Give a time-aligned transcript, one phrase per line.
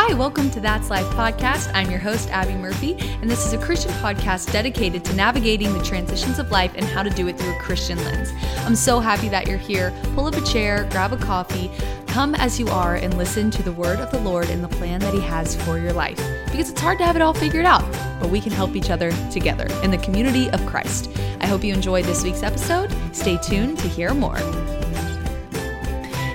[0.00, 1.72] Hi, welcome to That's Life podcast.
[1.74, 5.82] I'm your host, Abby Murphy, and this is a Christian podcast dedicated to navigating the
[5.82, 8.30] transitions of life and how to do it through a Christian lens.
[8.58, 9.92] I'm so happy that you're here.
[10.14, 11.68] Pull up a chair, grab a coffee,
[12.06, 15.00] come as you are, and listen to the word of the Lord and the plan
[15.00, 16.16] that He has for your life.
[16.44, 17.82] Because it's hard to have it all figured out,
[18.20, 21.10] but we can help each other together in the community of Christ.
[21.40, 22.94] I hope you enjoyed this week's episode.
[23.12, 24.38] Stay tuned to hear more.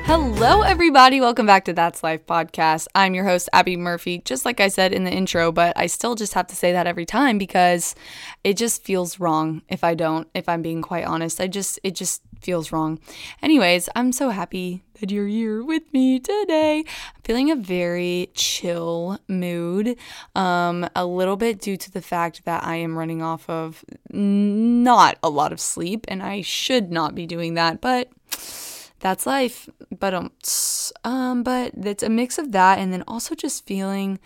[0.05, 1.21] Hello, everybody.
[1.21, 2.87] Welcome back to That's Life podcast.
[2.93, 6.15] I'm your host, Abby Murphy, just like I said in the intro, but I still
[6.15, 7.95] just have to say that every time because
[8.43, 11.39] it just feels wrong if I don't, if I'm being quite honest.
[11.39, 12.99] I just, it just feels wrong.
[13.41, 16.79] Anyways, I'm so happy that you're here with me today.
[16.79, 19.97] I'm feeling a very chill mood,
[20.35, 25.17] um, a little bit due to the fact that I am running off of not
[25.23, 28.09] a lot of sleep, and I should not be doing that, but
[29.03, 29.69] that's life.
[29.99, 30.31] But um,
[31.03, 34.19] um, but it's a mix of that, and then also just feeling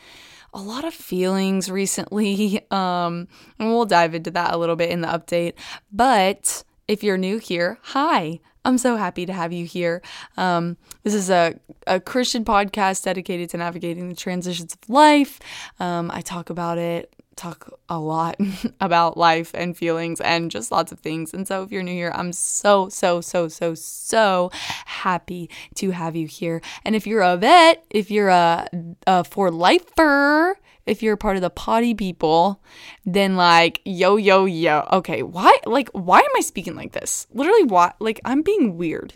[0.54, 2.62] a lot of feelings recently.
[2.78, 5.54] Um, and we'll dive into that a little bit in the update.
[5.92, 8.40] But if you're new here, hi.
[8.66, 10.02] I'm so happy to have you here.
[10.36, 11.58] Um, this is a,
[11.88, 15.40] a Christian podcast dedicated to navigating the transitions of life.
[15.80, 18.36] Um, I talk about it talk a lot
[18.82, 21.34] about life and feelings and just lots of things.
[21.34, 24.52] And so if you're new here, I'm so, so, so, so, so
[24.86, 26.62] happy to have you here.
[26.84, 28.68] And if you're a vet, if you're a,
[29.06, 30.58] a for lifer,
[30.88, 32.62] if you're part of the potty people,
[33.06, 34.88] then like yo yo yo.
[34.92, 37.28] Okay, why like why am I speaking like this?
[37.34, 39.14] Literally why like I'm being weird.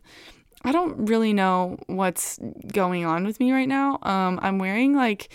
[0.63, 2.39] I don't really know what's
[2.71, 3.99] going on with me right now.
[4.03, 5.29] Um I'm wearing like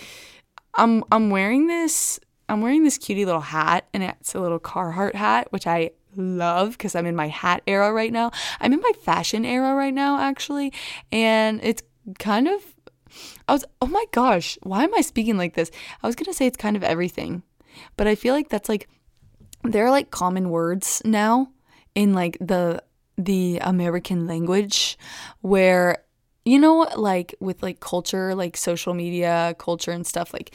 [0.75, 5.15] I'm I'm wearing this I'm wearing this cutie little hat, and it's a little Carhartt
[5.15, 8.31] hat, which I love because I'm in my hat era right now.
[8.61, 10.73] I'm in my fashion era right now, actually,
[11.13, 11.83] and it's
[12.19, 12.63] kind of.
[13.49, 15.71] I was, oh my gosh, why am I speaking like this?
[16.03, 17.43] I was gonna say it's kind of everything,
[17.97, 18.89] but I feel like that's like,
[19.63, 21.51] they're like common words now
[21.95, 22.83] in like the
[23.19, 24.99] the American language
[25.41, 26.05] where
[26.45, 30.55] you know like with like culture like social media culture and stuff like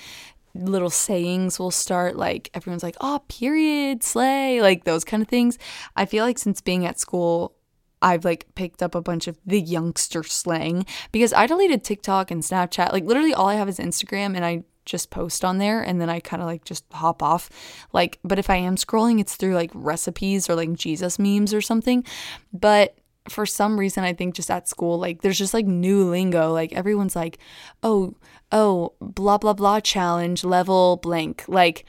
[0.54, 5.58] little sayings will start like everyone's like oh period slay like those kind of things.
[5.96, 7.56] I feel like since being at school
[8.02, 12.42] i've like picked up a bunch of the youngster slang because i deleted tiktok and
[12.44, 12.92] snapchat.
[12.92, 16.10] Like literally all i have is instagram and i just post on there and then
[16.10, 17.50] i kind of like just hop off.
[17.94, 21.62] Like but if i am scrolling it's through like recipes or like jesus memes or
[21.62, 22.04] something.
[22.52, 22.96] But
[23.30, 26.52] for some reason i think just at school like there's just like new lingo.
[26.52, 27.38] Like everyone's like
[27.84, 28.16] oh
[28.52, 31.86] oh blah blah blah challenge level blank like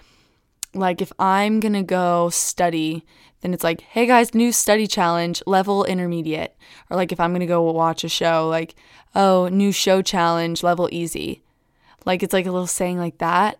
[0.74, 3.04] like if i'm gonna go study
[3.40, 6.56] then it's like hey guys new study challenge level intermediate
[6.90, 8.74] or like if i'm gonna go watch a show like
[9.14, 11.42] oh new show challenge level easy
[12.06, 13.58] like it's like a little saying like that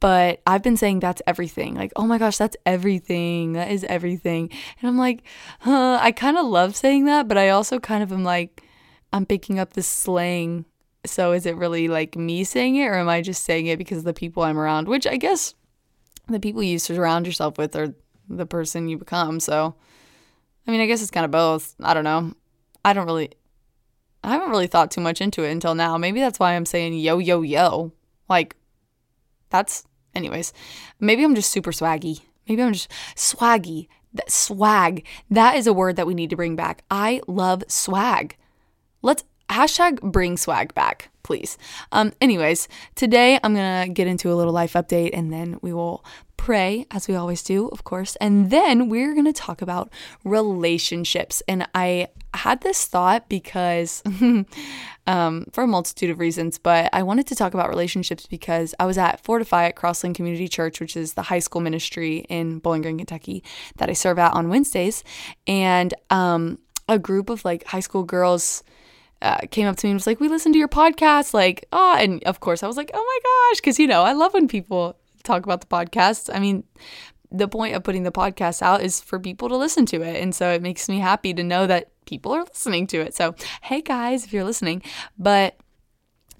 [0.00, 1.74] but I've been saying that's everything.
[1.74, 3.52] Like, oh my gosh, that's everything.
[3.52, 4.50] That is everything.
[4.80, 5.22] And I'm like,
[5.60, 8.62] huh, I kind of love saying that, but I also kind of am like,
[9.12, 10.64] I'm picking up this slang.
[11.06, 14.04] So is it really like me saying it, or am I just saying it because
[14.04, 14.88] the people I'm around?
[14.88, 15.54] Which I guess
[16.28, 17.94] the people you surround yourself with are
[18.28, 19.40] the person you become.
[19.40, 19.74] So,
[20.66, 21.74] I mean, I guess it's kind of both.
[21.82, 22.34] I don't know.
[22.84, 23.30] I don't really,
[24.22, 25.96] I haven't really thought too much into it until now.
[25.96, 27.92] Maybe that's why I'm saying yo, yo, yo.
[28.28, 28.56] Like,
[29.48, 29.84] that's
[30.14, 30.52] Anyways,
[30.98, 32.22] maybe I'm just super swaggy.
[32.48, 33.88] Maybe I'm just swaggy.
[34.12, 35.06] That swag.
[35.30, 36.82] That is a word that we need to bring back.
[36.90, 38.36] I love swag.
[39.02, 41.58] Let's hashtag bring swag back, please.
[41.92, 46.04] Um, anyways, today I'm gonna get into a little life update and then we will
[46.40, 48.16] pray, as we always do, of course.
[48.16, 49.92] And then we're to talk about
[50.24, 51.42] relationships.
[51.46, 54.02] And I had this thought because,
[55.06, 58.86] um, for a multitude of reasons, but I wanted to talk about relationships because I
[58.86, 62.80] was at Fortify at Crosslink Community Church, which is the high school ministry in Bowling
[62.80, 63.44] Green, Kentucky,
[63.76, 65.04] that I serve at on Wednesdays.
[65.46, 66.58] And um,
[66.88, 68.62] a group of like high school girls.
[69.22, 71.96] Uh, came up to me and was like, "We listened to your podcast." Like, oh,
[71.98, 74.48] and of course I was like, "Oh my gosh," because you know I love when
[74.48, 76.34] people talk about the podcast.
[76.34, 76.64] I mean,
[77.30, 80.20] the point of putting the podcast out is for people to listen to it.
[80.20, 83.14] And so it makes me happy to know that people are listening to it.
[83.14, 84.82] So, hey guys, if you're listening,
[85.18, 85.56] but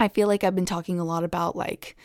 [0.00, 1.96] I feel like I've been talking a lot about like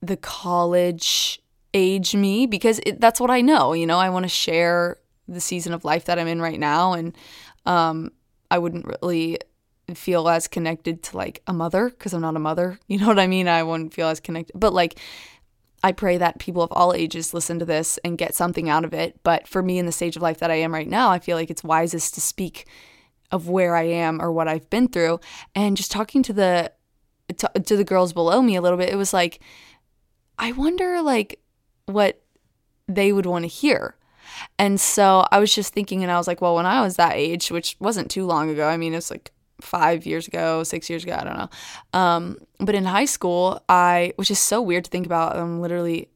[0.00, 1.40] the college
[1.72, 3.72] age me because it, that's what I know.
[3.72, 6.92] You know, I want to share the season of life that I'm in right now.
[6.92, 7.16] And
[7.66, 8.12] um,
[8.50, 9.38] I wouldn't really
[9.92, 12.78] feel as connected to like a mother because I'm not a mother.
[12.88, 13.48] You know what I mean?
[13.48, 14.58] I wouldn't feel as connected.
[14.58, 14.98] But like,
[15.82, 18.94] I pray that people of all ages listen to this and get something out of
[18.94, 19.20] it.
[19.22, 21.36] But for me, in the stage of life that I am right now, I feel
[21.36, 22.66] like it's wisest to speak
[23.30, 25.20] of where I am or what I've been through.
[25.54, 26.72] And just talking to the
[27.36, 28.90] to, to the girls below me a little bit.
[28.90, 29.40] It was like,
[30.38, 31.40] I wonder like
[31.86, 32.22] what
[32.88, 33.96] they would want to hear.
[34.58, 37.14] And so I was just thinking, and I was like, well, when I was that
[37.14, 39.30] age, which wasn't too long ago, I mean, it's like
[39.64, 41.50] five years ago, six years ago, I don't know.
[41.98, 46.08] Um, but in high school, I, which is so weird to think about, I'm literally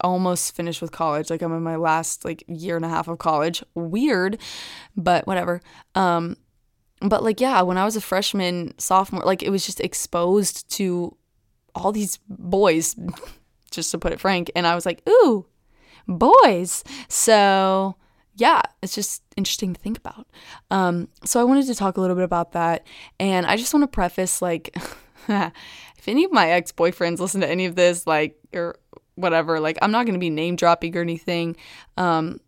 [0.00, 1.30] almost finished with college.
[1.30, 3.62] Like I'm in my last like year and a half of college.
[3.74, 4.38] Weird,
[4.96, 5.60] but whatever.
[5.94, 6.36] Um,
[7.00, 11.16] but like yeah, when I was a freshman, sophomore, like it was just exposed to
[11.74, 12.96] all these boys,
[13.70, 15.46] just to put it frank, and I was like, ooh,
[16.08, 16.84] boys.
[17.08, 17.96] So
[18.36, 20.26] yeah, it's just interesting to think about.
[20.70, 22.86] Um, so I wanted to talk a little bit about that,
[23.18, 24.76] and I just want to preface like,
[25.28, 28.78] if any of my ex boyfriends listen to any of this, like, or
[29.14, 31.56] whatever, like, I'm not gonna be name dropping or anything,
[31.96, 32.40] um,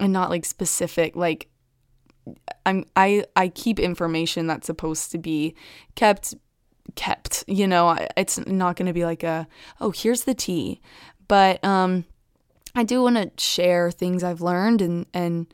[0.00, 1.48] and not like specific, like.
[2.64, 5.56] I'm I I keep information that's supposed to be
[5.96, 6.36] kept
[6.94, 9.48] kept you know it's not going to be like a
[9.80, 10.80] oh here's the tea
[11.26, 12.04] but um
[12.74, 15.52] I do want to share things I've learned and and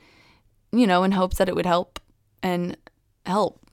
[0.72, 2.00] you know in hopes that it would help
[2.42, 2.76] and
[3.26, 3.64] help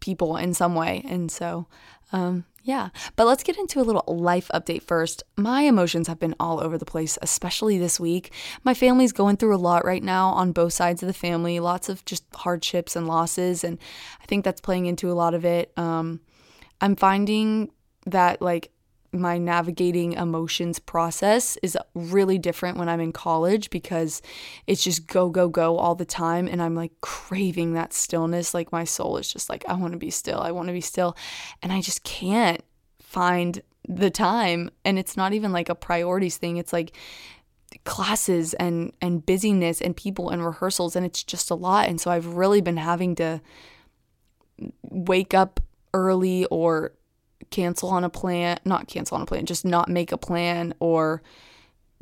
[0.00, 1.04] people in some way.
[1.08, 1.66] And so
[2.12, 5.24] um yeah, but let's get into a little life update first.
[5.36, 8.32] My emotions have been all over the place, especially this week.
[8.62, 11.88] My family's going through a lot right now on both sides of the family, lots
[11.88, 13.78] of just hardships and losses, and
[14.22, 15.72] I think that's playing into a lot of it.
[15.76, 16.20] Um,
[16.80, 17.72] I'm finding
[18.06, 18.70] that like
[19.12, 24.22] my navigating emotions process is really different when I'm in college because
[24.66, 26.48] it's just go, go, go all the time.
[26.48, 28.54] And I'm like craving that stillness.
[28.54, 30.40] Like my soul is just like, I want to be still.
[30.40, 31.14] I want to be still.
[31.62, 32.62] And I just can't
[33.00, 34.70] find the time.
[34.84, 36.56] And it's not even like a priorities thing.
[36.56, 36.96] It's like,
[37.84, 42.10] classes and and busyness and people and rehearsals and it's just a lot and so
[42.10, 43.40] I've really been having to
[44.82, 45.58] wake up
[45.94, 46.92] early or
[47.50, 51.22] cancel on a plan, not cancel on a plan, just not make a plan or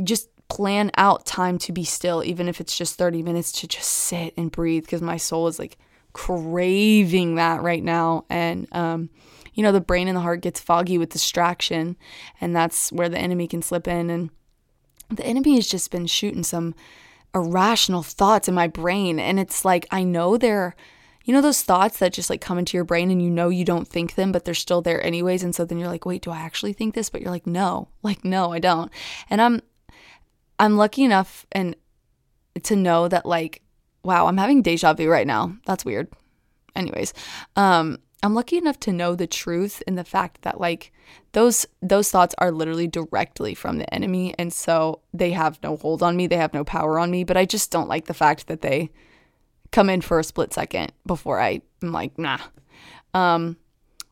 [0.03, 3.89] just plan out time to be still, even if it's just 30 minutes to just
[3.89, 5.79] sit and breathe because my soul is like
[6.13, 8.25] craving that right now.
[8.29, 9.11] And, um,
[9.55, 11.97] you know, the brain and the heart gets foggy with distraction,
[12.41, 14.11] and that's where the enemy can slip in.
[14.11, 14.31] And
[15.11, 16.75] the enemy has just been shooting some
[17.35, 19.19] irrational thoughts in my brain.
[19.19, 20.75] And it's like, I know they're
[21.25, 23.65] you know those thoughts that just like come into your brain and you know you
[23.65, 26.31] don't think them but they're still there anyways and so then you're like wait do
[26.31, 27.11] i actually think this?
[27.11, 27.89] But you're like no.
[28.03, 28.91] Like no i don't.
[29.29, 29.61] And i'm
[30.59, 31.77] i'm lucky enough and
[32.63, 33.63] to know that like
[34.03, 35.57] wow i'm having deja vu right now.
[35.67, 36.09] That's weird.
[36.75, 37.13] Anyways
[37.57, 40.93] um i'm lucky enough to know the truth in the fact that like
[41.33, 46.03] those those thoughts are literally directly from the enemy and so they have no hold
[46.03, 46.27] on me.
[46.27, 48.91] They have no power on me but i just don't like the fact that they
[49.73, 52.39] come in for a split second before I am like, nah.
[53.15, 53.57] Um,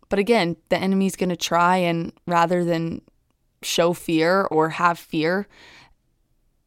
[0.09, 3.03] but again, the enemy's going to try and rather than
[3.63, 5.47] show fear or have fear,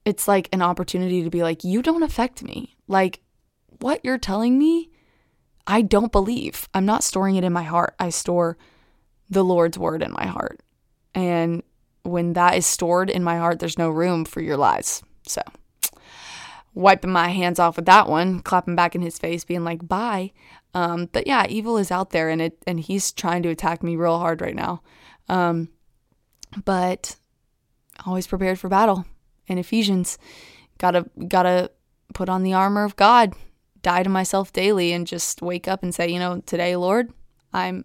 [0.05, 2.75] it's like an opportunity to be like, you don't affect me.
[2.87, 3.21] Like,
[3.79, 4.89] what you're telling me,
[5.65, 6.67] I don't believe.
[6.73, 7.95] I'm not storing it in my heart.
[7.99, 8.57] I store
[9.29, 10.59] the Lord's word in my heart.
[11.15, 11.63] And
[12.03, 15.03] when that is stored in my heart, there's no room for your lies.
[15.27, 15.41] So
[16.73, 20.31] wiping my hands off with that one, clapping back in his face, being like, bye.
[20.73, 23.95] Um, but yeah, evil is out there and it and he's trying to attack me
[23.95, 24.81] real hard right now.
[25.27, 25.69] Um,
[26.65, 27.17] but
[28.05, 29.05] always prepared for battle.
[29.47, 30.17] In Ephesians,
[30.77, 31.71] gotta gotta
[32.13, 33.33] put on the armor of God,
[33.81, 37.11] die to myself daily, and just wake up and say, you know, today, Lord,
[37.51, 37.83] I'm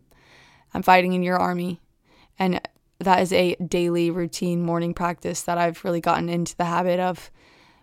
[0.74, 1.80] I'm fighting in your army.
[2.38, 2.60] And
[2.98, 7.30] that is a daily routine morning practice that I've really gotten into the habit of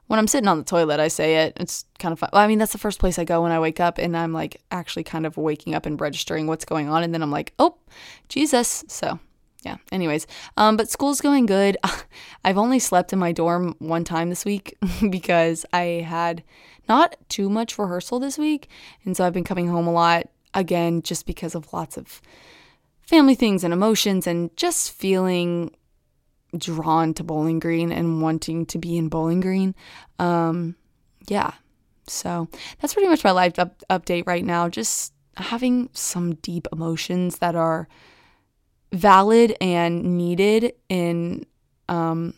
[0.07, 1.53] when I'm sitting on the toilet, I say it.
[1.57, 2.29] It's kind of fun.
[2.33, 4.62] I mean, that's the first place I go when I wake up, and I'm like
[4.72, 7.77] actually kind of waking up and registering what's going on, and then I'm like, oh,
[8.29, 8.83] Jesus.
[8.88, 9.19] So,
[9.63, 9.77] yeah.
[9.91, 11.77] Anyways, um, but school's going good.
[12.45, 14.77] I've only slept in my dorm one time this week
[15.10, 16.43] because I had
[16.89, 18.69] not too much rehearsal this week,
[19.05, 22.22] and so I've been coming home a lot again, just because of lots of
[23.01, 25.72] family things and emotions, and just feeling
[26.57, 29.75] drawn to Bowling Green and wanting to be in Bowling Green.
[30.19, 30.75] Um,
[31.27, 31.51] yeah.
[32.07, 32.48] So
[32.79, 34.69] that's pretty much my life up- update right now.
[34.69, 37.88] Just having some deep emotions that are
[38.91, 41.45] valid and needed in
[41.89, 42.33] um,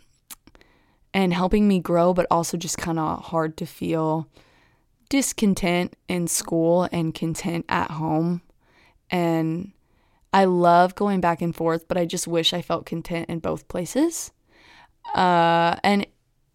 [1.14, 4.28] and helping me grow, but also just kind of hard to feel
[5.10, 8.42] discontent in school and content at home.
[9.10, 9.72] And
[10.36, 13.70] I love going back and forth, but I just wish I felt content in both
[13.70, 14.34] places.
[15.16, 16.06] Uh, and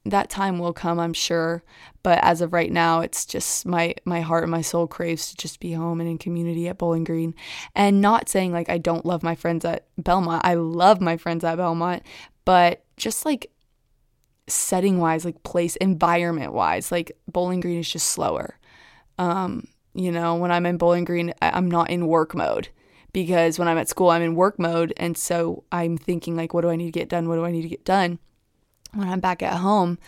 [0.04, 1.62] that time will come, I'm sure.
[2.02, 5.36] But as of right now, it's just my my heart and my soul craves to
[5.36, 7.34] just be home and in community at Bowling Green.
[7.74, 10.42] And not saying like I don't love my friends at Belmont.
[10.44, 12.02] I love my friends at Belmont,
[12.44, 13.50] but just like
[14.46, 18.58] setting wise, like place environment wise, like Bowling Green is just slower.
[19.16, 22.68] Um, you know, when I'm in Bowling Green, I'm not in work mode
[23.12, 24.92] because when I'm at school, I'm in work mode.
[24.96, 27.28] And so I'm thinking, like, what do I need to get done?
[27.28, 28.18] What do I need to get done?
[28.92, 29.98] When I'm back at home,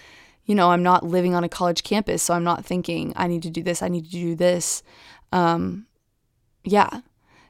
[0.45, 2.23] you know, I'm not living on a college campus.
[2.23, 4.83] So I'm not thinking, I need to do this, I need to do this.
[5.31, 5.87] Um,
[6.65, 7.01] yeah.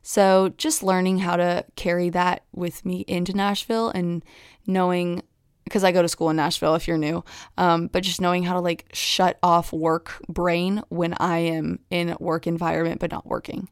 [0.02, 4.25] So just learning how to carry that with me into Nashville and
[4.66, 5.23] knowing
[5.64, 7.25] because I go to school in Nashville if you're new,
[7.56, 12.16] um, but just knowing how to like shut off work brain when I am in
[12.18, 13.68] work environment but not working.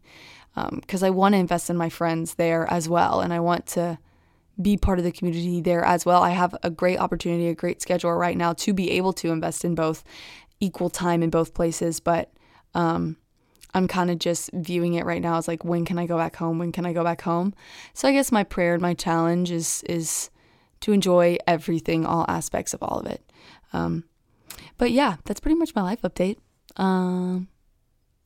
[0.55, 3.67] Because um, I want to invest in my friends there as well, and I want
[3.69, 3.99] to
[4.61, 6.23] be part of the community there as well.
[6.23, 9.65] I have a great opportunity, a great schedule right now to be able to invest
[9.65, 10.05] in both
[10.61, 12.31] equal time in both places, but
[12.75, 13.17] um,
[13.73, 16.37] I'm kind of just viewing it right now as like when can I go back
[16.37, 16.59] home?
[16.59, 17.55] When can I go back home?
[17.95, 20.31] So I guess my prayer and my challenge is is
[20.81, 23.23] to enjoy everything, all aspects of all of it.
[23.73, 24.05] Um,
[24.79, 26.39] but yeah, that's pretty much my life update.
[26.77, 27.49] Um,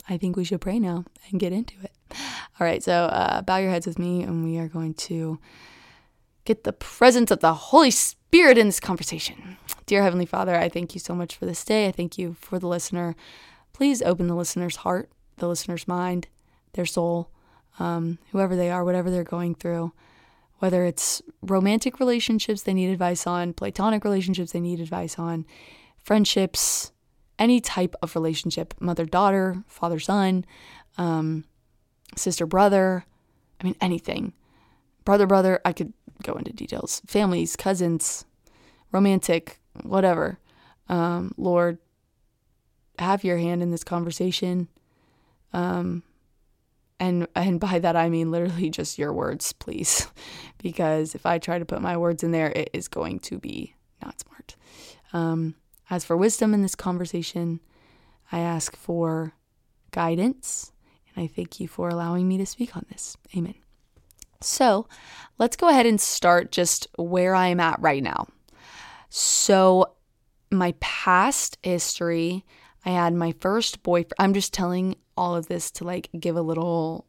[0.08, 1.92] I think we should pray now and get into it.
[2.60, 5.38] All right, so uh, bow your heads with me, and we are going to
[6.44, 9.56] get the presence of the Holy Spirit in this conversation.
[9.86, 11.86] Dear Heavenly Father, I thank you so much for this day.
[11.86, 13.14] I thank you for the listener.
[13.72, 16.28] Please open the listener's heart, the listener's mind,
[16.74, 17.30] their soul,
[17.78, 19.92] um, whoever they are, whatever they're going through
[20.64, 25.44] whether it's romantic relationships they need advice on, platonic relationships they need advice on,
[26.02, 26.90] friendships,
[27.38, 30.42] any type of relationship, mother daughter, father son,
[30.96, 31.44] um,
[32.16, 33.04] sister brother,
[33.60, 34.32] I mean, anything.
[35.04, 35.92] Brother brother, I could
[36.22, 37.02] go into details.
[37.06, 38.24] Families, cousins,
[38.92, 40.38] romantic, whatever.
[40.88, 41.78] Um, Lord,
[42.98, 44.68] have your hand in this conversation.
[45.52, 46.02] Um,
[47.00, 50.06] and and by that I mean literally just your words, please,
[50.62, 53.74] because if I try to put my words in there, it is going to be
[54.02, 54.56] not smart.
[55.12, 55.54] Um,
[55.90, 57.60] as for wisdom in this conversation,
[58.32, 59.34] I ask for
[59.90, 60.72] guidance,
[61.16, 63.16] I thank you for allowing me to speak on this.
[63.36, 63.54] Amen.
[64.40, 64.86] So,
[65.38, 68.26] let's go ahead and start just where I am at right now.
[69.08, 69.94] So,
[70.50, 72.44] my past history,
[72.84, 74.14] I had my first boyfriend.
[74.18, 77.06] I'm just telling all of this to like give a little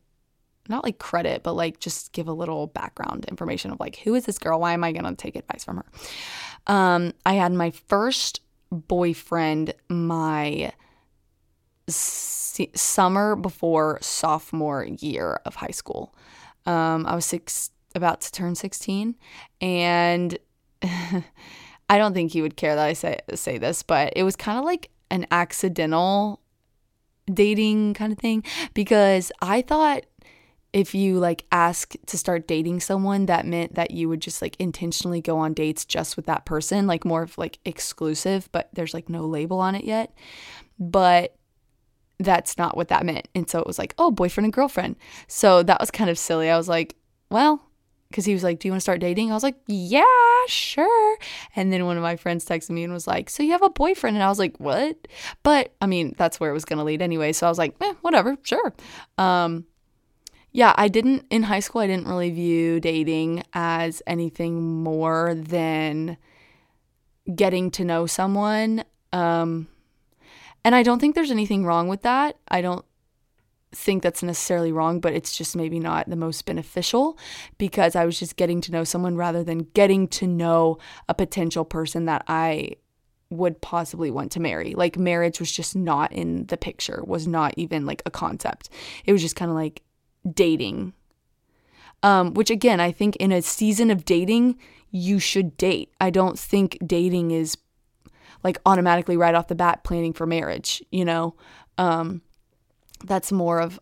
[0.68, 4.26] not like credit, but like just give a little background information of like who is
[4.26, 4.60] this girl?
[4.60, 5.86] Why am I gonna take advice from her?
[6.68, 10.72] Um, I had my first boyfriend my
[11.88, 16.16] summer before sophomore year of high school.
[16.66, 19.16] Um, I was six, about to turn sixteen,
[19.62, 20.38] and
[20.84, 24.58] I don't think he would care that I say say this, but it was kind
[24.58, 26.42] of like an accidental
[27.32, 30.04] dating kind of thing because I thought
[30.74, 34.56] if you like ask to start dating someone that meant that you would just like
[34.60, 38.94] intentionally go on dates just with that person like more of like exclusive but there's
[38.94, 40.14] like no label on it yet
[40.78, 41.36] but
[42.20, 44.96] that's not what that meant and so it was like oh boyfriend and girlfriend
[45.28, 46.96] so that was kind of silly i was like
[47.30, 47.62] well
[48.16, 49.32] because he was like, Do you want to start dating?
[49.32, 50.04] I was like, Yeah,
[50.48, 51.18] sure.
[51.56, 53.70] And then one of my friends texted me and was like, So you have a
[53.70, 54.16] boyfriend?
[54.16, 55.08] And I was like, What?
[55.44, 57.34] But I mean, that's where it was going to lead anyway.
[57.34, 58.74] So I was like, eh, whatever, sure.
[59.18, 59.66] Um,
[60.54, 66.16] yeah, I didn't, in high school, I didn't really view dating as anything more than
[67.36, 68.86] getting to know someone.
[69.12, 69.68] Um,
[70.66, 72.38] and I don't think there's anything wrong with that.
[72.48, 72.84] I don't
[73.72, 77.20] think that's necessarily wrong, but it's just maybe not the most beneficial
[77.60, 81.66] because I was just getting to know someone rather than getting to know a potential
[81.66, 82.78] person that I
[83.30, 84.74] would possibly want to marry.
[84.74, 88.70] Like marriage was just not in the picture, was not even like a concept.
[89.06, 89.84] It was just kind of like
[90.34, 90.94] dating.
[92.02, 94.58] Um, which again, I think in a season of dating,
[94.90, 95.92] you should date.
[96.02, 97.56] I don't think dating is
[98.46, 101.36] like automatically right off the bat planning for marriage, you know?
[101.80, 102.22] Um,
[103.04, 103.80] that's more of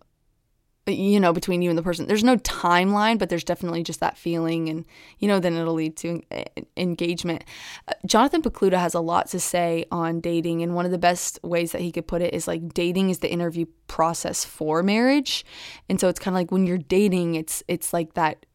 [0.85, 2.07] you know between you and the person.
[2.07, 4.85] There's no timeline but there's definitely just that feeling and
[5.19, 6.21] you know then it'll lead to
[6.75, 7.43] engagement.
[7.87, 11.39] Uh, jonathan pokluda has a lot to say on dating and one of the best
[11.41, 15.45] ways that he could put it is like dating is the interview process for marriage.
[15.87, 18.45] And so it's kind of like when you're dating it's it's like that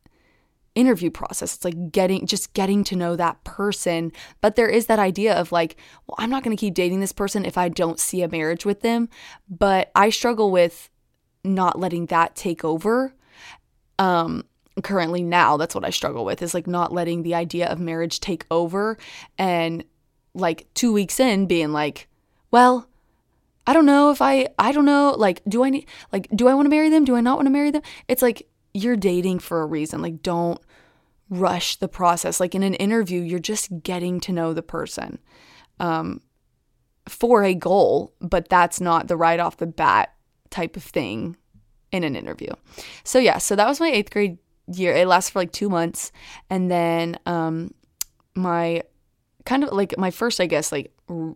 [0.78, 1.56] interview process.
[1.56, 4.12] It's like getting just getting to know that person.
[4.40, 7.12] But there is that idea of like, well, I'm not going to keep dating this
[7.12, 9.08] person if I don't see a marriage with them.
[9.48, 10.90] But I struggle with
[11.44, 13.14] not letting that take over.
[13.98, 14.44] Um
[14.84, 18.20] currently now that's what I struggle with is like not letting the idea of marriage
[18.20, 18.96] take over
[19.36, 19.82] and
[20.34, 22.08] like two weeks in being like,
[22.52, 22.88] well,
[23.66, 26.54] I don't know if I, I don't know, like, do I need, like, do I
[26.54, 27.04] want to marry them?
[27.04, 27.82] Do I not want to marry them?
[28.08, 30.02] It's like, you're dating for a reason.
[30.02, 30.60] Like, don't
[31.30, 32.40] rush the process.
[32.40, 35.18] Like, in an interview, you're just getting to know the person
[35.80, 36.20] um,
[37.08, 40.14] for a goal, but that's not the right off the bat
[40.50, 41.36] type of thing
[41.92, 42.52] in an interview.
[43.04, 44.94] So, yeah, so that was my eighth grade year.
[44.94, 46.12] It lasted for like two months.
[46.50, 47.72] And then um,
[48.34, 48.82] my
[49.44, 51.34] kind of like my first, I guess, like r-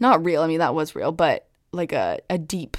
[0.00, 0.42] not real.
[0.42, 2.76] I mean, that was real, but like a, a deep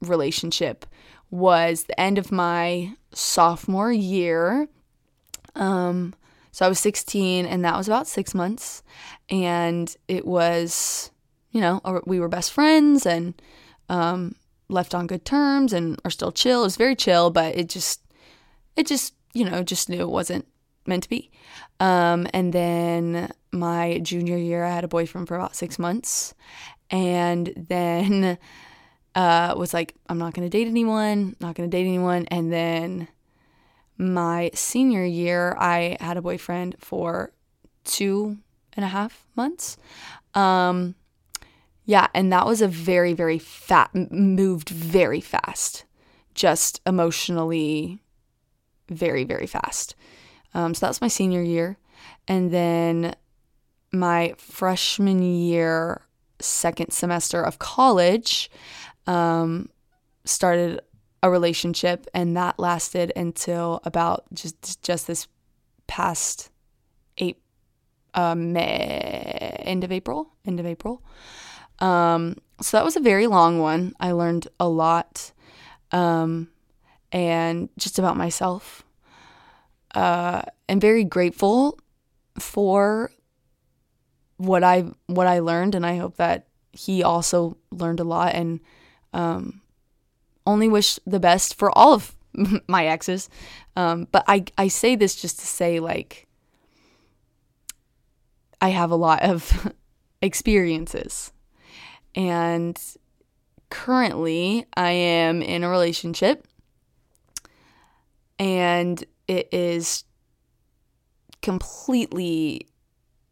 [0.00, 0.86] relationship
[1.30, 4.68] was the end of my sophomore year.
[5.54, 6.14] Um,
[6.52, 8.82] so I was 16, and that was about six months.
[9.28, 11.10] And it was,
[11.50, 13.40] you know, we were best friends and
[13.88, 14.34] um,
[14.68, 16.62] left on good terms and are still chill.
[16.62, 18.00] It was very chill, but it just,
[18.76, 20.46] it just, you know, just knew it wasn't
[20.86, 21.30] meant to be.
[21.80, 26.34] Um, and then my junior year, I had a boyfriend for about six months.
[26.90, 28.38] And then
[29.14, 32.26] uh, was like, I'm not going to date anyone, not going to date anyone.
[32.26, 33.08] And then
[33.96, 37.32] my senior year, I had a boyfriend for
[37.84, 38.38] two
[38.74, 39.76] and a half months.
[40.34, 40.94] Um,
[41.84, 45.84] yeah, and that was a very, very fat, moved very fast,
[46.34, 48.00] just emotionally,
[48.90, 49.96] very, very fast.
[50.54, 51.78] Um, so that was my senior year.
[52.28, 53.14] And then
[53.90, 56.02] my freshman year,
[56.40, 58.50] second semester of college,
[59.08, 59.68] um,
[60.24, 60.80] started
[61.22, 65.26] a relationship, and that lasted until about just just this
[65.88, 66.50] past
[67.16, 67.38] eight
[68.14, 71.02] uh, May, end of April, end of April.
[71.80, 73.94] Um, so that was a very long one.
[73.98, 75.32] I learned a lot,
[75.90, 76.48] um,
[77.10, 78.84] and just about myself
[79.94, 81.78] uh, am very grateful
[82.38, 83.10] for
[84.36, 88.60] what I what I learned, and I hope that he also learned a lot and
[89.12, 89.60] um,
[90.46, 92.14] only wish the best for all of
[92.68, 93.28] my exes.
[93.76, 96.26] Um, but I I say this just to say like
[98.60, 99.72] I have a lot of
[100.22, 101.32] experiences,
[102.14, 102.80] and
[103.70, 106.46] currently I am in a relationship,
[108.38, 110.04] and it is
[111.42, 112.66] completely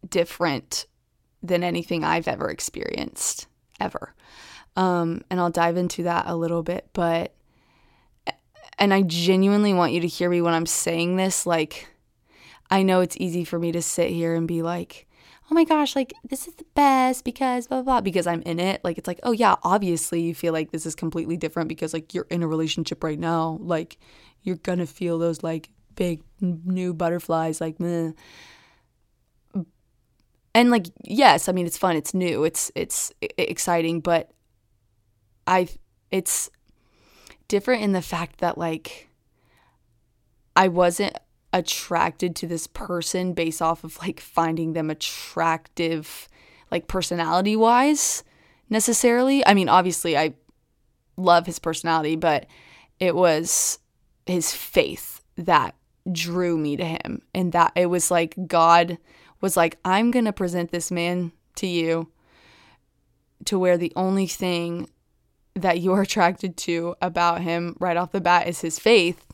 [0.09, 0.87] different
[1.43, 3.47] than anything I've ever experienced,
[3.81, 4.15] ever.
[4.77, 7.35] Um, and I'll dive into that a little bit, but,
[8.79, 11.47] and I genuinely want you to hear me when I'm saying this.
[11.47, 11.89] Like,
[12.71, 15.07] I know it's easy for me to sit here and be like,
[15.51, 18.61] oh my gosh, like, this is the best because blah, blah, blah, because I'm in
[18.61, 18.83] it.
[18.85, 22.13] Like, it's like, oh yeah, obviously you feel like this is completely different because, like,
[22.13, 23.59] you're in a relationship right now.
[23.63, 23.97] Like,
[24.43, 28.13] you're gonna feel those, like, big new butterflies like meh.
[30.55, 34.31] and like yes i mean it's fun it's new it's it's exciting but
[35.47, 35.69] i
[36.11, 36.51] it's
[37.49, 39.09] different in the fact that like
[40.55, 41.17] i wasn't
[41.53, 46.29] attracted to this person based off of like finding them attractive
[46.71, 48.25] like personality wise
[48.69, 49.47] necessarily.
[49.47, 50.35] I mean obviously i
[51.17, 52.47] love his personality but
[53.01, 53.79] it was
[54.27, 55.75] his faith that
[56.11, 58.99] drew me to him and that it was like God
[59.41, 62.11] was like I'm going to present this man to you
[63.45, 64.89] to where the only thing
[65.57, 69.27] that you're attracted to about him right off the bat is his faith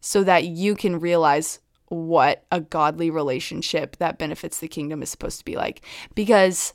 [0.00, 5.38] so that you can realize what a godly relationship that benefits the kingdom is supposed
[5.38, 5.80] to be like
[6.14, 6.74] because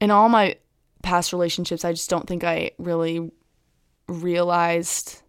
[0.00, 0.54] in all my
[1.02, 3.30] past relationships I just don't think I really
[4.06, 5.22] realized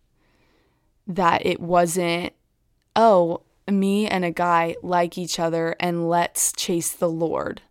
[1.07, 2.34] that it wasn't,
[2.95, 7.62] oh, me and a guy like each other and let's chase the Lord.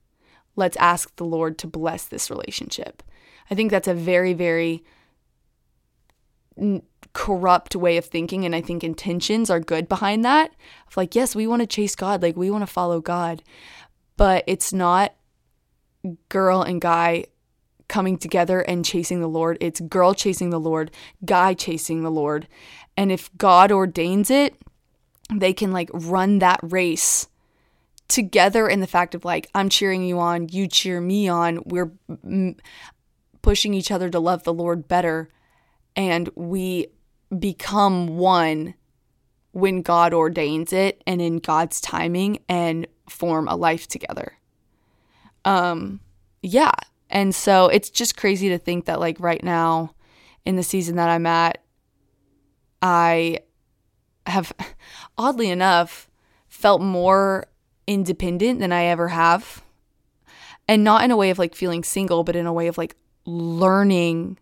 [0.57, 3.03] Let's ask the Lord to bless this relationship.
[3.51, 4.85] I think that's a very, very
[7.13, 8.45] corrupt way of thinking.
[8.45, 10.53] And I think intentions are good behind that.
[10.89, 13.43] Of like, yes, we want to chase God, like, we want to follow God.
[14.17, 15.15] But it's not
[16.29, 17.25] girl and guy
[17.89, 19.59] coming together and chasing the Lord.
[19.61, 20.93] It's girl chasing the Lord,
[21.25, 22.47] guy chasing the Lord.
[22.97, 24.55] And if God ordains it,
[25.35, 27.27] they can like run that race
[28.09, 31.63] together in the fact of like, I'm cheering you on, you cheer me on.
[31.65, 31.91] We're
[33.43, 35.29] pushing each other to love the Lord better.
[35.97, 36.89] And we
[37.39, 38.75] become one
[39.53, 44.35] when God ordains it and in God's timing and form a life together.
[45.45, 46.01] Um,
[46.43, 46.73] yeah.
[47.09, 49.95] And so it's just crazy to think that, like, right now
[50.45, 51.63] in the season that I'm at,
[52.81, 53.41] I
[54.27, 54.53] have,
[55.19, 56.09] oddly enough,
[56.49, 57.47] felt more
[57.87, 59.63] independent than I ever have
[60.69, 62.95] And not in a way of like feeling single, but in a way of like
[63.31, 64.39] learning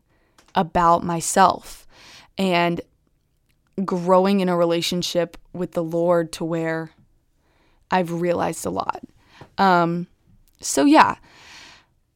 [0.55, 1.87] about myself
[2.37, 2.81] and
[3.85, 6.91] growing in a relationship with the Lord to where
[7.91, 9.03] I've realized a lot.
[9.57, 10.07] Um,
[10.61, 11.17] so, yeah.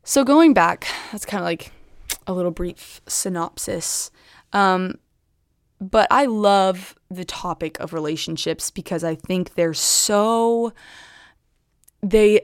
[0.05, 1.73] So, going back, that's kind of like
[2.27, 4.11] a little brief synopsis.
[4.53, 4.99] Um,
[5.81, 10.73] but I love the topic of relationships because I think they're so,
[12.03, 12.43] they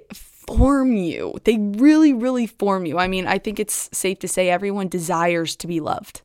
[0.56, 1.34] form you.
[1.44, 2.98] They really, really form you.
[2.98, 6.22] I mean, I think it's safe to say everyone desires to be loved.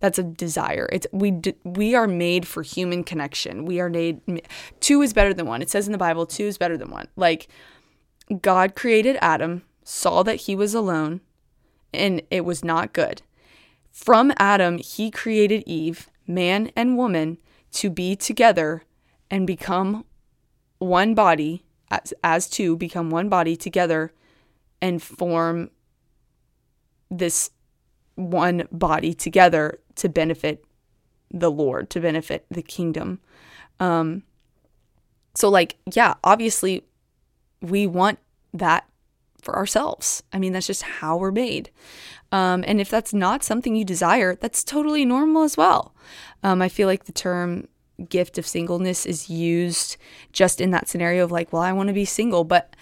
[0.00, 0.88] That's a desire.
[0.92, 3.64] It's we we are made for human connection.
[3.64, 4.20] We are made
[4.80, 5.60] two is better than one.
[5.60, 7.08] It says in the Bible two is better than one.
[7.16, 7.48] Like
[8.40, 11.20] God created Adam, saw that he was alone,
[11.92, 13.22] and it was not good.
[13.90, 17.38] From Adam, he created Eve, man and woman,
[17.72, 18.84] to be together
[19.30, 20.04] and become
[20.78, 24.12] one body as, as two become one body together
[24.80, 25.70] and form
[27.10, 27.50] this
[28.14, 30.64] one body together to benefit
[31.30, 33.20] the Lord, to benefit the kingdom.
[33.80, 34.22] Um,
[35.34, 36.84] so, like, yeah, obviously,
[37.60, 38.18] we want
[38.52, 38.88] that
[39.40, 40.22] for ourselves.
[40.32, 41.70] I mean, that's just how we're made.
[42.32, 45.94] Um, and if that's not something you desire, that's totally normal as well.
[46.42, 47.68] Um, I feel like the term
[48.08, 49.96] gift of singleness is used
[50.32, 52.74] just in that scenario of like, well, I want to be single, but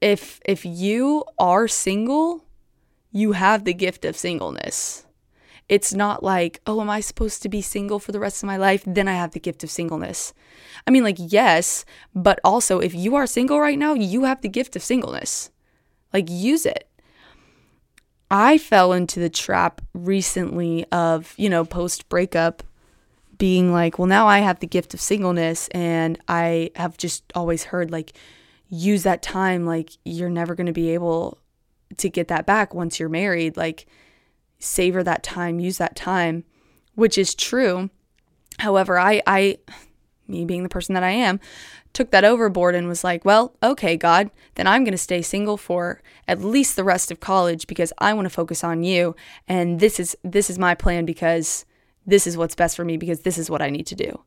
[0.00, 2.44] if if you are single,
[3.10, 5.04] you have the gift of singleness.
[5.68, 8.56] It's not like, oh, am I supposed to be single for the rest of my
[8.56, 8.82] life?
[8.86, 10.32] Then I have the gift of singleness.
[10.86, 14.48] I mean, like, yes, but also if you are single right now, you have the
[14.48, 15.50] gift of singleness.
[16.12, 16.88] Like, use it.
[18.30, 22.62] I fell into the trap recently of, you know, post breakup
[23.38, 27.64] being like, well, now I have the gift of singleness and I have just always
[27.64, 28.12] heard like
[28.68, 31.38] use that time like you're never going to be able
[31.96, 33.86] to get that back once you're married, like
[34.58, 36.44] savor that time, use that time,
[36.94, 37.90] which is true.
[38.58, 39.58] However, I I
[40.28, 41.40] me being the person that I am,
[41.92, 45.56] took that overboard and was like, well, okay, God, then I'm going to stay single
[45.56, 49.16] for at least the rest of college because I want to focus on you
[49.48, 51.64] and this is this is my plan because
[52.08, 54.24] this is what's best for me because this is what I need to do.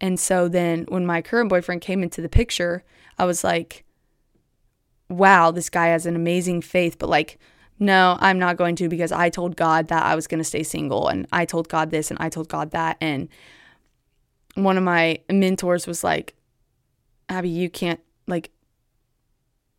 [0.00, 2.84] And so then when my current boyfriend came into the picture,
[3.18, 3.84] I was like,
[5.08, 7.38] wow, this guy has an amazing faith, but like,
[7.80, 10.62] no, I'm not going to because I told God that I was going to stay
[10.62, 12.96] single and I told God this and I told God that.
[13.00, 13.28] And
[14.54, 16.34] one of my mentors was like,
[17.28, 18.50] Abby, you can't, like,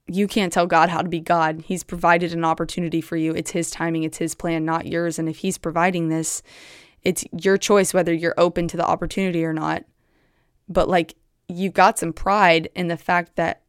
[0.08, 1.64] you can't tell God how to be God.
[1.66, 3.34] He's provided an opportunity for you.
[3.34, 5.20] It's His timing, it's His plan, not yours.
[5.20, 6.42] And if He's providing this,
[7.04, 9.84] it's your choice whether you're open to the opportunity or not.
[10.68, 11.16] But like
[11.48, 13.64] you've got some pride in the fact that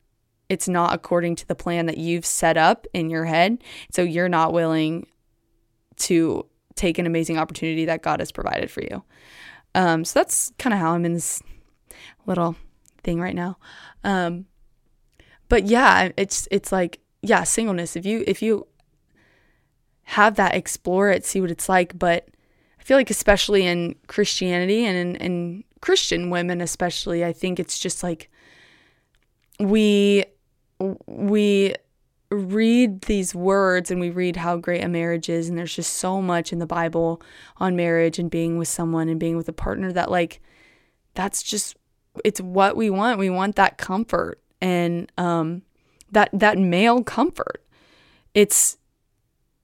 [0.49, 3.63] it's not according to the plan that you've set up in your head.
[3.91, 5.07] So you're not willing
[5.97, 9.03] to take an amazing opportunity that God has provided for you.
[9.75, 11.41] Um, so that's kind of how I'm in this
[12.27, 12.57] little
[13.03, 13.59] thing right now.
[14.03, 14.47] Um,
[15.49, 17.97] but yeah, it's it's like yeah, singleness.
[17.97, 18.67] If you if you
[20.05, 21.99] have that, explore it, see what it's like.
[21.99, 22.29] But
[22.81, 27.79] I feel like especially in Christianity and in, in Christian women especially, I think it's
[27.79, 28.31] just like
[29.59, 30.25] we
[31.07, 31.75] we
[32.31, 36.23] read these words and we read how great a marriage is and there's just so
[36.23, 37.21] much in the Bible
[37.59, 40.41] on marriage and being with someone and being with a partner that like
[41.15, 41.77] that's just
[42.25, 43.19] it's what we want.
[43.19, 45.63] We want that comfort and um
[46.13, 47.63] that that male comfort.
[48.33, 48.79] It's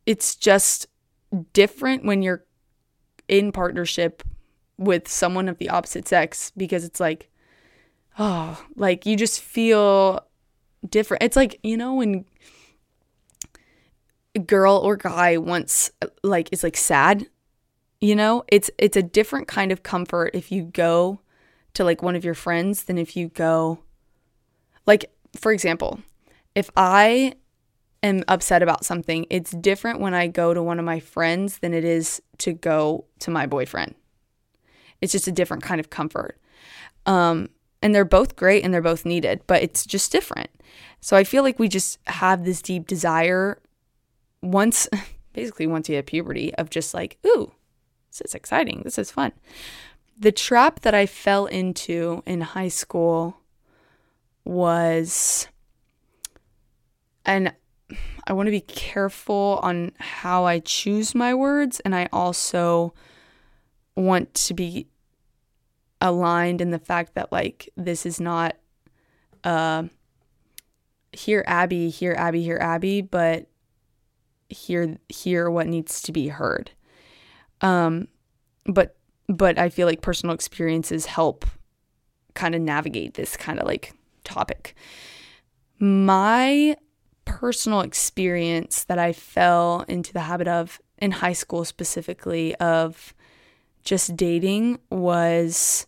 [0.04, 0.86] it's just
[1.52, 2.45] different when you're
[3.28, 4.22] in partnership
[4.78, 7.30] with someone of the opposite sex because it's like,
[8.18, 10.26] oh, like you just feel
[10.88, 11.22] different.
[11.22, 12.24] It's like, you know, when
[14.34, 15.90] a girl or guy wants
[16.22, 17.26] like is like sad,
[18.00, 21.20] you know, it's it's a different kind of comfort if you go
[21.74, 23.78] to like one of your friends than if you go
[24.86, 26.00] like for example,
[26.54, 27.34] if I
[28.06, 31.74] am upset about something, it's different when I go to one of my friends than
[31.74, 33.94] it is to go to my boyfriend.
[35.00, 36.38] It's just a different kind of comfort.
[37.04, 37.50] Um,
[37.82, 40.50] and they're both great and they're both needed, but it's just different.
[41.00, 43.60] So I feel like we just have this deep desire
[44.42, 44.88] once,
[45.32, 47.52] basically, once you hit puberty, of just like, ooh,
[48.10, 48.82] this is exciting.
[48.84, 49.32] This is fun.
[50.18, 53.38] The trap that I fell into in high school
[54.44, 55.48] was,
[57.26, 57.52] and
[58.26, 62.92] I want to be careful on how I choose my words, and I also
[63.94, 64.88] want to be
[66.00, 68.56] aligned in the fact that like this is not
[69.44, 69.88] a
[71.12, 73.46] hear Abby, hear Abby, hear Abby, but
[74.48, 76.70] hear hear what needs to be heard.
[77.60, 78.08] Um
[78.66, 78.96] but
[79.28, 81.46] but I feel like personal experiences help
[82.34, 83.92] kind of navigate this kind of like
[84.24, 84.74] topic.
[85.78, 86.76] My
[87.26, 93.12] personal experience that I fell into the habit of in high school specifically of
[93.84, 95.86] just dating was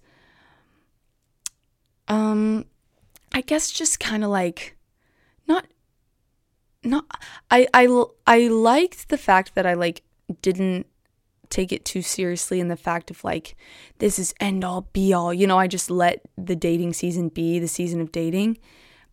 [2.09, 2.67] um
[3.33, 4.77] I guess just kind of like
[5.47, 5.67] not
[6.85, 7.07] not
[7.51, 10.03] I I I liked the fact that I like
[10.43, 10.87] didn't
[11.51, 13.57] take it too seriously in the fact of like
[13.99, 15.33] this is end all be all.
[15.33, 18.59] You know, I just let the dating season be the season of dating,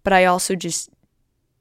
[0.04, 0.90] but I also just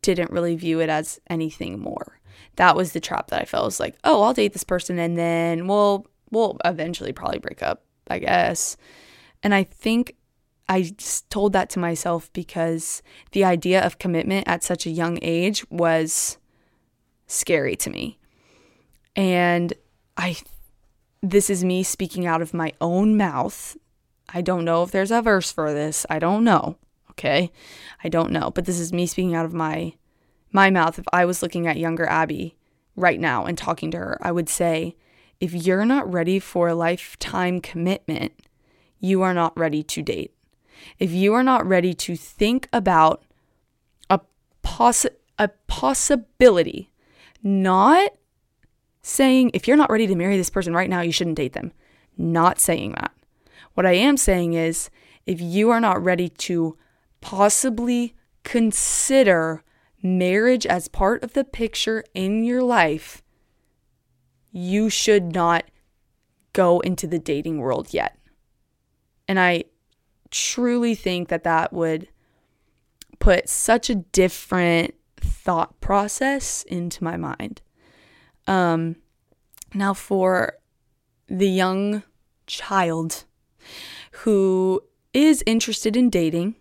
[0.04, 2.20] didn't really view it as anything more.
[2.56, 5.18] That was the trap that I felt was like, oh, I'll date this person and
[5.18, 8.76] then we'll we'll eventually probably break up, I guess.
[9.42, 10.16] And I think
[10.68, 15.18] I just told that to myself because the idea of commitment at such a young
[15.22, 16.38] age was
[17.26, 18.18] scary to me.
[19.16, 19.72] And
[20.16, 20.36] I
[21.22, 23.76] this is me speaking out of my own mouth.
[24.32, 26.04] I don't know if there's a verse for this.
[26.10, 26.76] I don't know.
[27.18, 27.50] Okay?
[28.02, 29.94] I don't know, but this is me speaking out of my
[30.52, 30.98] my mouth.
[30.98, 32.56] If I was looking at younger Abby
[32.96, 34.96] right now and talking to her, I would say,
[35.40, 38.32] if you're not ready for a lifetime commitment,
[39.00, 40.32] you are not ready to date.
[40.98, 43.24] If you are not ready to think about
[44.08, 44.20] a
[44.62, 45.06] poss-
[45.38, 46.90] a possibility,
[47.42, 48.12] not
[49.02, 51.72] saying if you're not ready to marry this person right now, you shouldn't date them.
[52.16, 53.12] Not saying that.
[53.74, 54.88] What I am saying is
[55.26, 56.76] if you are not ready to
[57.24, 59.64] possibly consider
[60.02, 63.22] marriage as part of the picture in your life,
[64.52, 65.64] you should not
[66.52, 68.18] go into the dating world yet.
[69.26, 69.64] And I
[70.30, 72.08] truly think that that would
[73.18, 77.62] put such a different thought process into my mind.
[78.46, 78.96] Um,
[79.72, 80.58] now, for
[81.26, 82.02] the young
[82.46, 83.24] child
[84.10, 84.82] who
[85.14, 86.56] is interested in dating,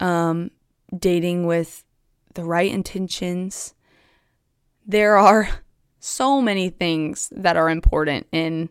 [0.00, 0.50] um,
[0.96, 1.84] dating with
[2.34, 3.74] the right intentions,
[4.86, 5.48] there are
[6.00, 8.68] so many things that are important in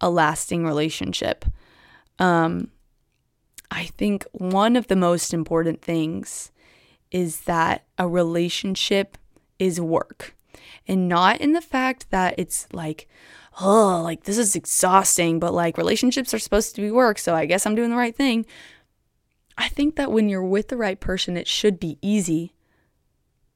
[0.00, 1.44] a lasting relationship.
[2.18, 2.70] Um,
[3.70, 6.52] I think one of the most important things
[7.10, 9.16] is that a relationship
[9.58, 10.34] is work
[10.86, 13.08] and not in the fact that it's like,
[13.60, 17.46] oh, like this is exhausting, but like relationships are supposed to be work, so I
[17.46, 18.46] guess I'm doing the right thing.
[19.56, 22.54] I think that when you're with the right person, it should be easy.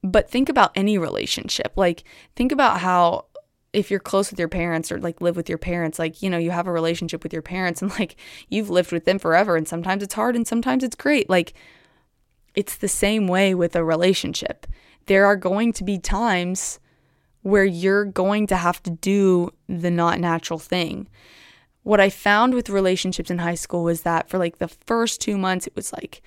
[0.01, 1.73] But think about any relationship.
[1.75, 2.03] Like,
[2.35, 3.25] think about how
[3.73, 6.37] if you're close with your parents or like live with your parents, like, you know,
[6.37, 8.15] you have a relationship with your parents and like
[8.47, 9.55] you've lived with them forever.
[9.55, 11.29] And sometimes it's hard and sometimes it's great.
[11.29, 11.53] Like,
[12.55, 14.65] it's the same way with a relationship.
[15.05, 16.79] There are going to be times
[17.41, 21.07] where you're going to have to do the not natural thing.
[21.89, 25.39] What I found with relationships in high school was that for like the first two
[25.39, 26.21] months, it was like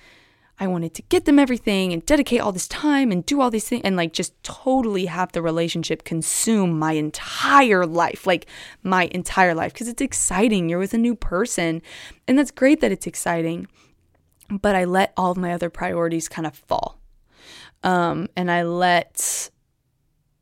[0.59, 3.69] I wanted to get them everything and dedicate all this time and do all these
[3.69, 8.47] things and like just totally have the relationship consume my entire life, like
[8.81, 10.67] my entire life, because it's exciting.
[10.67, 11.81] You're with a new person,
[12.27, 13.67] and that's great that it's exciting.
[14.49, 16.99] But I let all of my other priorities kind of fall.
[17.83, 19.49] Um, and I let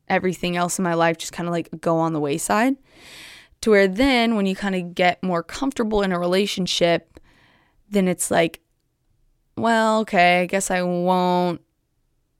[0.08, 2.74] everything else in my life just kind of like go on the wayside.
[3.62, 7.20] To where then, when you kind of get more comfortable in a relationship,
[7.88, 8.60] then it's like,
[9.56, 11.60] well, okay, I guess I won't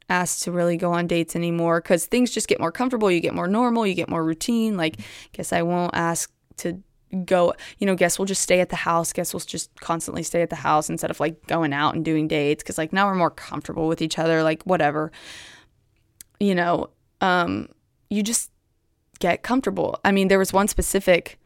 [0.08, 3.10] ask to really go on dates anymore because things just get more comfortable.
[3.10, 4.76] You get more normal, you get more routine.
[4.76, 5.00] Like,
[5.32, 6.82] guess I won't ask to
[7.24, 9.12] go, you know, guess we'll just stay at the house.
[9.12, 12.28] Guess we'll just constantly stay at the house instead of like going out and doing
[12.28, 15.12] dates because like now we're more comfortable with each other, like whatever.
[16.40, 17.68] You know, um,
[18.10, 18.50] you just
[19.22, 20.00] get comfortable.
[20.04, 21.38] I mean, there was one specific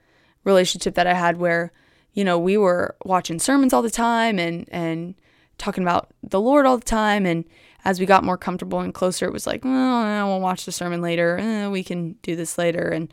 [0.45, 1.73] relationship that I had where,
[2.15, 5.15] you know, we were watching sermons all the time and and
[5.59, 7.27] talking about the Lord all the time.
[7.27, 7.45] And
[7.85, 11.03] as we got more comfortable and closer, it was like, well, we'll watch the sermon
[11.03, 11.39] later.
[11.39, 12.89] Eh, we can do this later.
[12.89, 13.13] And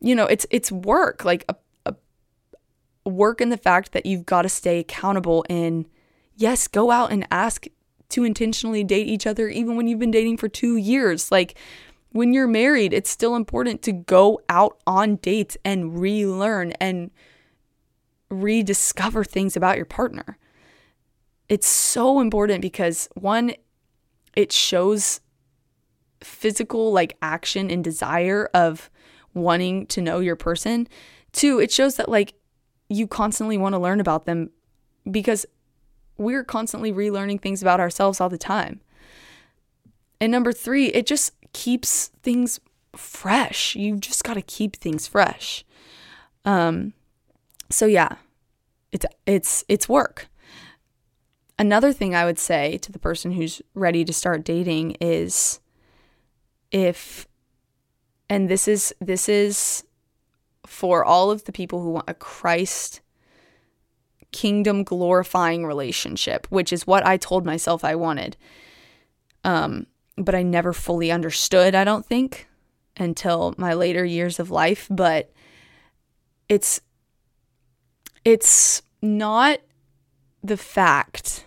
[0.00, 1.56] you know, it's it's work, like a,
[1.86, 1.94] a
[3.08, 5.46] work in the fact that you've got to stay accountable.
[5.48, 5.86] And
[6.34, 7.66] yes, go out and ask
[8.10, 11.32] to intentionally date each other, even when you've been dating for two years.
[11.32, 11.56] Like
[12.16, 17.10] when you're married, it's still important to go out on dates and relearn and
[18.30, 20.38] rediscover things about your partner.
[21.50, 23.52] It's so important because one,
[24.34, 25.20] it shows
[26.22, 28.90] physical like action and desire of
[29.34, 30.88] wanting to know your person.
[31.32, 32.32] Two, it shows that like
[32.88, 34.48] you constantly want to learn about them
[35.10, 35.44] because
[36.16, 38.80] we're constantly relearning things about ourselves all the time.
[40.18, 42.60] and number three, it just keeps things
[42.94, 43.74] fresh.
[43.74, 45.64] You just got to keep things fresh.
[46.44, 46.92] Um,
[47.70, 48.16] so yeah,
[48.92, 50.28] it's it's it's work.
[51.58, 55.60] Another thing I would say to the person who's ready to start dating is
[56.70, 57.26] if
[58.28, 59.82] and this is this is
[60.66, 63.00] for all of the people who want a Christ
[64.30, 68.36] kingdom glorifying relationship, which is what I told myself I wanted.
[69.42, 72.48] Um, but I never fully understood, I don't think,
[72.96, 75.32] until my later years of life, but
[76.48, 76.80] it's
[78.24, 79.60] it's not
[80.42, 81.44] the fact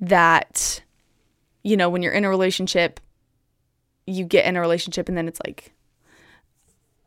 [0.00, 0.82] that
[1.62, 3.00] you know, when you're in a relationship,
[4.06, 5.72] you get in a relationship and then it's like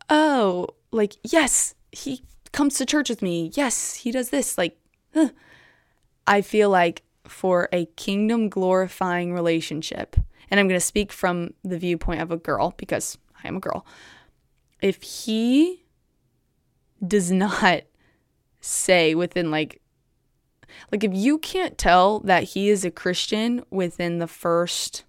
[0.09, 3.51] oh, like yes, he comes to church with me.
[3.53, 4.57] Yes, he does this.
[4.57, 4.77] Like
[5.13, 5.29] huh.
[6.27, 10.15] I feel like for a kingdom glorifying relationship,
[10.49, 13.59] and I'm going to speak from the viewpoint of a girl because I am a
[13.59, 13.85] girl.
[14.81, 15.83] If he
[17.05, 17.83] does not
[18.61, 19.81] say within like
[20.91, 25.03] like if you can't tell that he is a Christian within the first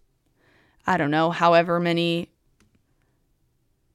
[0.86, 2.30] I don't know, however many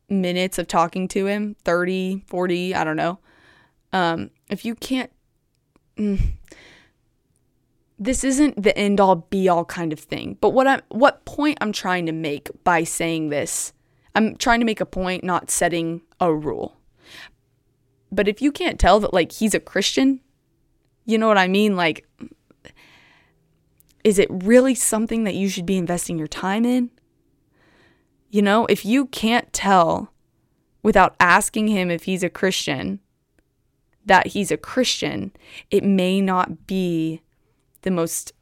[0.07, 3.19] minutes of talking to him, 30, 40, I don't know.
[3.93, 5.11] Um if you can't
[5.97, 6.33] mm,
[8.05, 10.37] this isn't the end all be all kind of thing.
[10.41, 13.73] But what I what point I'm trying to make by saying this,
[14.13, 16.77] I'm trying to make a point, not setting a rule.
[18.11, 20.21] But if you can't tell that like he's a Christian,
[21.05, 21.75] you know what I mean?
[21.75, 22.07] Like
[24.05, 26.91] is it really something that you should be investing your time in?
[28.29, 30.13] You know, if you can't tell
[30.83, 32.99] without asking him if he's a Christian
[34.05, 35.31] that he's a Christian,
[35.71, 37.23] it may not be
[37.85, 38.33] the most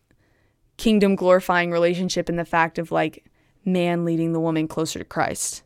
[0.78, 3.26] kingdom glorifying relationship in the fact of like
[3.64, 5.64] man leading the woman closer to Christ.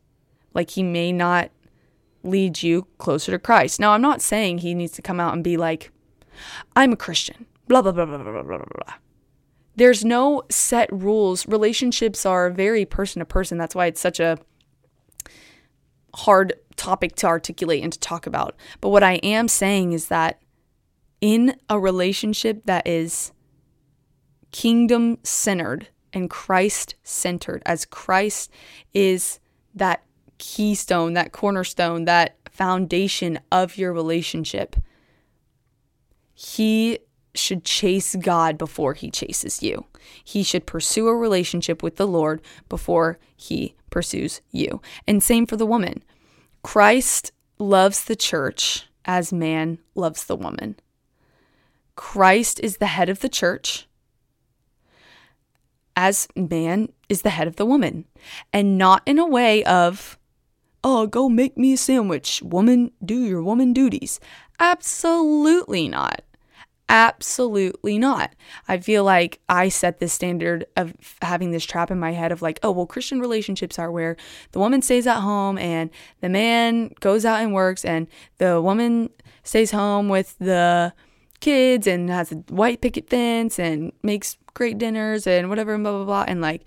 [0.53, 1.49] Like he may not
[2.23, 3.79] lead you closer to Christ.
[3.79, 5.91] Now, I'm not saying he needs to come out and be like,
[6.75, 8.93] I'm a Christian, blah, blah, blah, blah, blah, blah, blah, blah.
[9.75, 11.47] There's no set rules.
[11.47, 13.57] Relationships are very person to person.
[13.57, 14.37] That's why it's such a
[16.15, 18.55] hard topic to articulate and to talk about.
[18.81, 20.41] But what I am saying is that
[21.21, 23.31] in a relationship that is
[24.51, 28.51] kingdom centered and Christ centered, as Christ
[28.93, 29.39] is
[29.75, 30.03] that
[30.37, 34.75] keystone, that cornerstone, that foundation of your relationship.
[36.33, 36.99] He
[37.35, 39.85] should chase God before he chases you.
[40.23, 44.81] He should pursue a relationship with the Lord before he pursues you.
[45.07, 46.03] And same for the woman.
[46.63, 50.77] Christ loves the church as man loves the woman.
[51.95, 53.86] Christ is the head of the church
[55.97, 58.05] as man is the head of the woman,
[58.53, 60.17] and not in a way of,
[60.83, 64.19] oh, go make me a sandwich, woman, do your woman duties.
[64.59, 66.21] Absolutely not.
[66.87, 68.33] Absolutely not.
[68.67, 72.43] I feel like I set this standard of having this trap in my head of
[72.43, 74.15] like, oh, well, Christian relationships are where
[74.51, 75.89] the woman stays at home and
[76.21, 78.07] the man goes out and works, and
[78.37, 79.09] the woman
[79.43, 80.93] stays home with the
[81.39, 85.93] kids and has a white picket fence and makes great dinners and whatever and blah
[85.93, 86.25] blah blah.
[86.27, 86.65] And like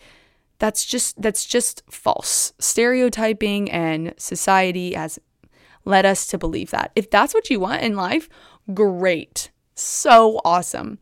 [0.59, 2.53] that's just that's just false.
[2.61, 5.19] Stereotyping and society has
[5.85, 6.93] led us to believe that.
[6.95, 8.29] If that's what you want in life
[8.73, 9.51] great.
[9.75, 10.99] So awesome.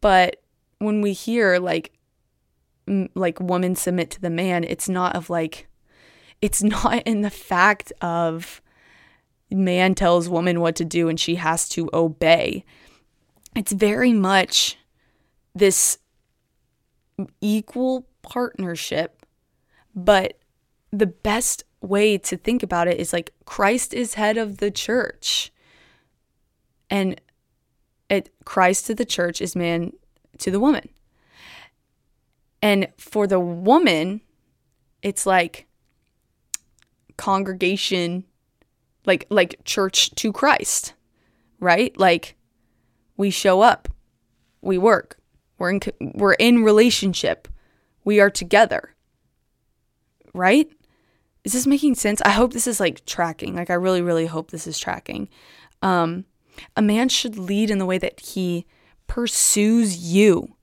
[0.00, 0.42] But
[0.78, 1.92] when we hear like
[2.86, 5.68] m- like woman submit to the man it's not of like
[6.42, 8.60] it's not in the fact of
[9.50, 12.64] man tells woman what to do and she has to obey.
[13.56, 14.76] It's very much
[15.54, 15.98] this
[17.40, 19.24] equal partnership,
[19.94, 20.38] but
[20.90, 25.52] the best way to think about it is like Christ is head of the church.
[26.88, 27.20] And
[28.08, 29.92] it Christ to the church is man
[30.38, 30.88] to the woman.
[32.62, 34.20] And for the woman,
[35.02, 35.66] it's like
[37.16, 38.24] congregation
[39.06, 40.94] like like church to Christ,
[41.58, 41.96] right?
[41.98, 42.36] Like
[43.16, 43.88] we show up,
[44.60, 45.19] we work,
[45.60, 47.46] we're in we're in relationship.
[48.02, 48.94] We are together.
[50.34, 50.68] Right?
[51.44, 52.20] Is this making sense?
[52.24, 53.54] I hope this is like tracking.
[53.54, 55.28] Like I really really hope this is tracking.
[55.82, 56.24] Um
[56.74, 58.66] a man should lead in the way that he
[59.06, 60.56] pursues you.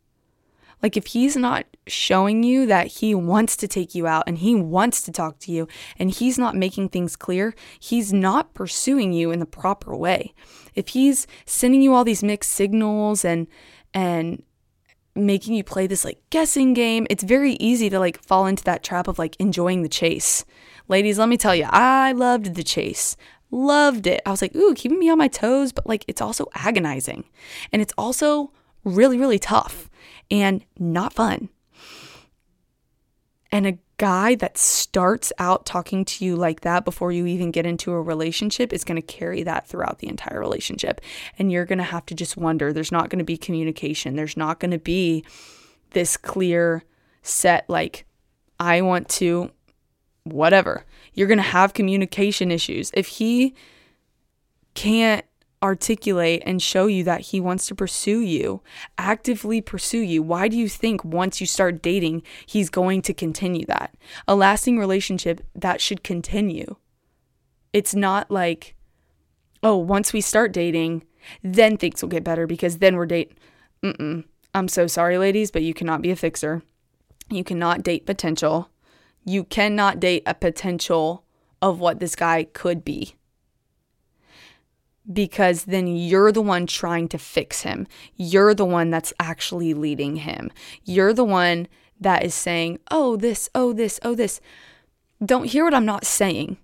[0.81, 4.53] Like if he's not showing you that he wants to take you out and he
[4.53, 5.67] wants to talk to you
[5.97, 10.33] and he's not making things clear, he's not pursuing you in the proper way.
[10.75, 13.47] If he's sending you all these mixed signals and
[13.93, 14.43] and
[15.17, 17.07] making you play this like guessing game.
[17.09, 20.45] It's very easy to like fall into that trap of like enjoying the chase.
[20.87, 23.17] Ladies, let me tell you, I loved the chase.
[23.49, 24.21] Loved it.
[24.25, 27.25] I was like, ooh, keeping me on my toes, but like it's also agonizing.
[27.71, 28.51] And it's also
[28.83, 29.89] really, really tough
[30.29, 31.49] and not fun.
[33.51, 37.65] And a guy that starts out talking to you like that before you even get
[37.65, 41.01] into a relationship is going to carry that throughout the entire relationship.
[41.39, 44.15] And you're going to have to just wonder there's not going to be communication.
[44.15, 45.25] There's not going to be
[45.91, 46.83] this clear
[47.23, 48.05] set, like,
[48.59, 49.51] I want to,
[50.23, 50.85] whatever.
[51.13, 52.91] You're going to have communication issues.
[52.93, 53.55] If he
[54.75, 55.25] can't
[55.61, 58.61] articulate and show you that he wants to pursue you,
[58.97, 63.65] actively pursue you, why do you think once you start dating, he's going to continue
[63.65, 63.95] that?
[64.27, 66.75] A lasting relationship that should continue.
[67.73, 68.75] It's not like,
[69.63, 71.03] oh, once we start dating,
[71.43, 73.33] then things will get better because then we're date.
[73.83, 74.23] Mm-mm.
[74.53, 76.63] I'm so sorry, ladies, but you cannot be a fixer.
[77.29, 78.69] You cannot date potential.
[79.25, 81.25] You cannot date a potential
[81.61, 83.16] of what this guy could be
[85.11, 87.87] because then you're the one trying to fix him.
[88.15, 90.51] You're the one that's actually leading him.
[90.83, 91.67] You're the one
[91.99, 94.41] that is saying, oh, this, oh, this, oh, this.
[95.23, 96.57] Don't hear what I'm not saying.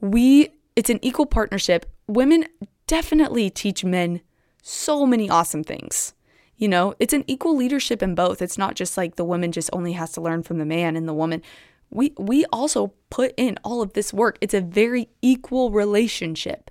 [0.00, 1.86] We, it's an equal partnership.
[2.06, 2.46] Women
[2.86, 4.20] definitely teach men
[4.62, 6.14] so many awesome things.
[6.56, 8.42] You know, it's an equal leadership in both.
[8.42, 11.08] It's not just like the woman just only has to learn from the man and
[11.08, 11.42] the woman.
[11.90, 14.36] We we also put in all of this work.
[14.40, 16.70] It's a very equal relationship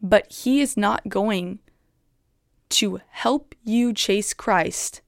[0.00, 1.58] but He is not going
[2.70, 5.00] to help you chase Christ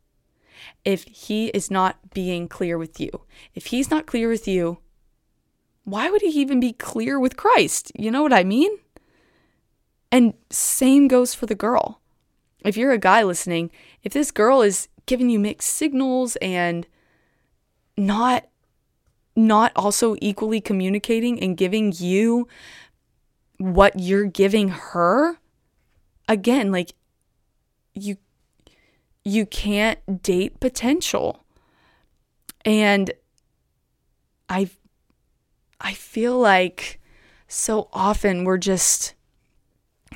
[0.85, 3.11] if He is not being clear with you.
[3.55, 4.79] If He's not clear with you,
[5.85, 7.93] why would He even be clear with Christ?
[7.95, 8.79] You know what I mean?
[10.13, 12.01] And same goes for the girl.
[12.65, 13.71] If you're a guy listening,
[14.03, 16.87] if this girl is giving you mixed signals and
[17.97, 18.47] not
[19.37, 22.47] not also equally communicating and giving you
[23.61, 25.37] what you're giving her
[26.27, 26.95] again like
[27.93, 28.17] you
[29.23, 31.45] you can't date potential.
[32.65, 33.13] And
[34.49, 34.69] i
[35.81, 37.01] i feel like
[37.49, 39.15] so often we're just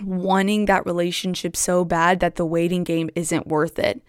[0.03, 4.03] wanting that relationship so bad that the waiting game isn't worth it.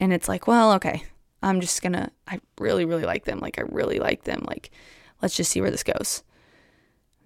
[0.00, 1.04] And it's like well okay
[1.40, 3.38] i'm just gonna i really really like them.
[3.38, 4.44] Like i really like them.
[4.48, 4.72] Like
[5.22, 6.24] let's just see where this goes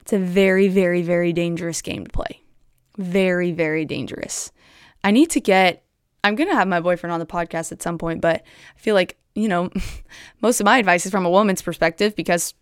[0.07, 2.40] it's a very, very, very dangerous game to play.
[2.96, 4.52] Very, very dangerous.
[5.02, 5.82] I need to get,
[6.22, 8.44] I'm going to have my boyfriend on the podcast at some point, but
[8.76, 9.68] I feel like, you know,
[10.40, 12.54] most of my advice is from a woman's perspective because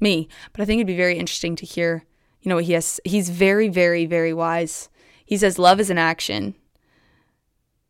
[0.00, 2.06] me, but I think it'd be very interesting to hear,
[2.40, 3.02] you know, what he has.
[3.04, 4.88] He's very, very, very wise.
[5.26, 6.54] He says love is an action.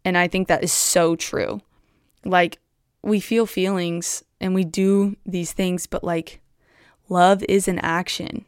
[0.04, 1.60] And I think that is so true.
[2.24, 2.58] Like,
[3.02, 6.40] we feel feelings and we do these things, but like,
[7.08, 8.44] love is an action.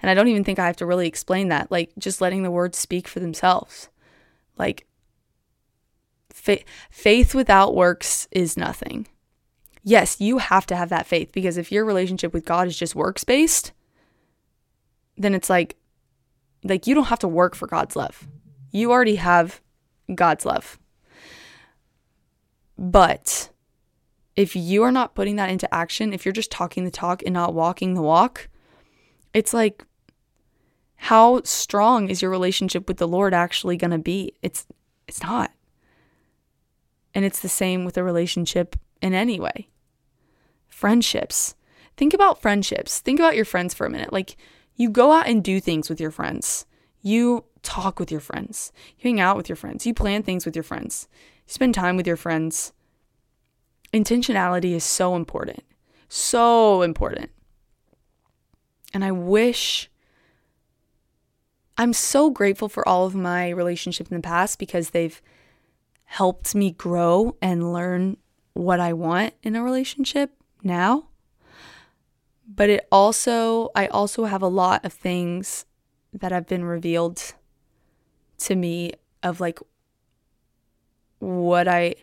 [0.00, 1.70] And I don't even think I have to really explain that.
[1.70, 3.88] Like just letting the words speak for themselves.
[4.58, 4.86] Like
[6.30, 9.06] fa- faith without works is nothing.
[9.84, 12.94] Yes, you have to have that faith because if your relationship with God is just
[12.94, 13.72] works based,
[15.16, 15.76] then it's like
[16.64, 18.28] like you don't have to work for God's love.
[18.70, 19.60] You already have
[20.14, 20.78] God's love.
[22.78, 23.50] But
[24.34, 27.34] if you are not putting that into action, if you're just talking the talk and
[27.34, 28.48] not walking the walk,
[29.34, 29.84] it's like
[30.96, 34.34] how strong is your relationship with the Lord actually going to be?
[34.40, 34.66] It's
[35.08, 35.50] it's not.
[37.14, 39.68] And it's the same with a relationship in any way.
[40.68, 41.54] Friendships.
[41.96, 43.00] Think about friendships.
[43.00, 44.12] Think about your friends for a minute.
[44.12, 44.36] Like
[44.76, 46.66] you go out and do things with your friends.
[47.00, 48.72] You talk with your friends.
[48.98, 49.84] You hang out with your friends.
[49.84, 51.08] You plan things with your friends.
[51.46, 52.72] You spend time with your friends.
[53.92, 55.64] Intentionality is so important.
[56.08, 57.30] So important.
[58.92, 59.90] And I wish
[61.78, 65.20] I'm so grateful for all of my relationships in the past because they've
[66.04, 68.18] helped me grow and learn
[68.52, 70.30] what I want in a relationship
[70.62, 71.08] now.
[72.46, 75.64] But it also, I also have a lot of things
[76.12, 77.32] that have been revealed
[78.38, 79.58] to me of like
[81.18, 81.94] what I,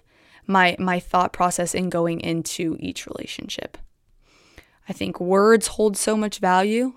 [0.47, 3.77] my, my thought process in going into each relationship.
[4.89, 6.93] I think words hold so much value.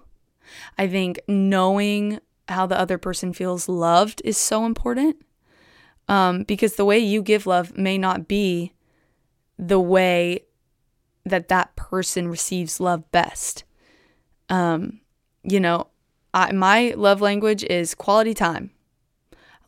[0.79, 2.19] I think knowing
[2.49, 5.17] how the other person feels loved is so important
[6.09, 8.73] um, because the way you give love may not be
[9.59, 10.41] the way
[11.25, 13.65] that that person receives love best.
[14.49, 15.01] Um,
[15.45, 15.89] you know,
[16.35, 18.71] I, my love language is quality time.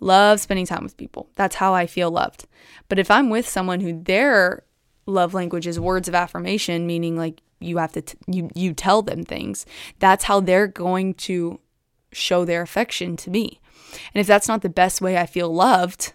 [0.01, 1.29] Love spending time with people.
[1.37, 2.47] That's how I feel loved.
[2.89, 4.65] But if I'm with someone who their
[5.07, 9.03] love language is words of affirmation, meaning like you have to t- you you tell
[9.03, 9.67] them things,
[9.99, 11.61] that's how they're going to
[12.13, 13.61] show their affection to me.
[14.15, 16.13] And if that's not the best way I feel loved,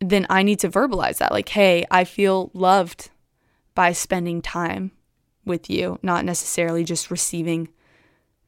[0.00, 3.10] then I need to verbalize that like, "Hey, I feel loved
[3.74, 4.92] by spending time
[5.44, 7.68] with you, not necessarily just receiving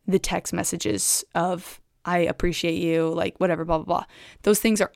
[0.06, 4.04] the text messages of I appreciate you, like whatever, blah, blah, blah.
[4.42, 4.92] Those things are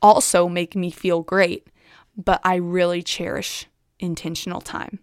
[0.00, 1.68] also make me feel great,
[2.16, 3.66] but I really cherish
[3.98, 5.00] intentional time.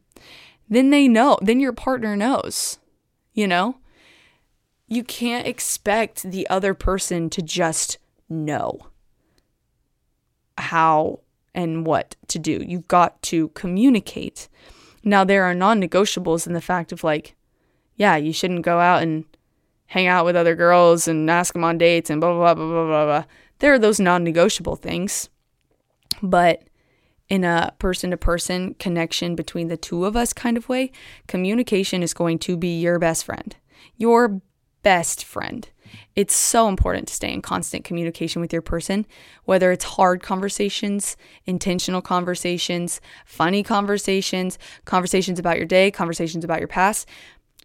[0.74, 2.80] Then they know, then your partner knows,
[3.32, 3.78] you know?
[4.88, 8.80] You can't expect the other person to just know
[10.58, 11.20] how
[11.54, 12.64] and what to do.
[12.68, 14.50] You've got to communicate.
[15.04, 17.36] Now, there are non negotiables in the fact of like,
[17.96, 19.26] yeah, you shouldn't go out and
[19.86, 22.86] hang out with other girls and ask them on dates and blah, blah, blah, blah,
[22.88, 23.24] blah, blah.
[23.60, 25.30] There are those non negotiable things.
[26.24, 26.64] But
[27.30, 30.92] in a person to person connection between the two of us kind of way,
[31.28, 33.56] communication is going to be your best friend.
[33.98, 34.42] Your
[34.84, 35.68] best friend.
[36.16, 39.06] It's so important to stay in constant communication with your person,
[39.46, 46.68] whether it's hard conversations, intentional conversations, funny conversations, conversations about your day, conversations about your
[46.68, 47.08] past.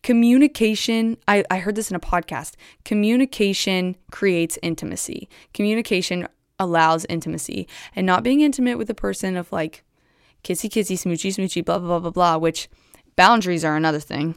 [0.02, 2.54] Communication, I, I heard this in a podcast.
[2.84, 5.28] Communication creates intimacy.
[5.52, 6.28] Communication
[6.58, 7.68] allows intimacy.
[7.94, 9.84] And not being intimate with a person of like
[10.44, 12.68] kissy kissy, smoochy smoochy, blah, blah, blah, blah, blah, which
[13.16, 14.36] boundaries are another thing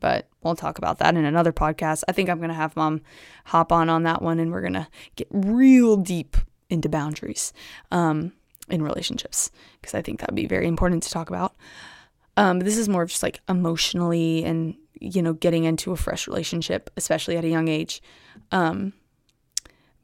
[0.00, 2.04] but we'll talk about that in another podcast.
[2.08, 3.02] I think I'm going to have mom
[3.46, 6.36] hop on on that one and we're going to get real deep
[6.70, 7.52] into boundaries
[7.90, 8.32] um,
[8.68, 9.50] in relationships
[9.80, 11.56] because I think that would be very important to talk about.
[12.36, 16.28] Um, this is more of just like emotionally and, you know, getting into a fresh
[16.28, 18.00] relationship, especially at a young age.
[18.52, 18.92] Um,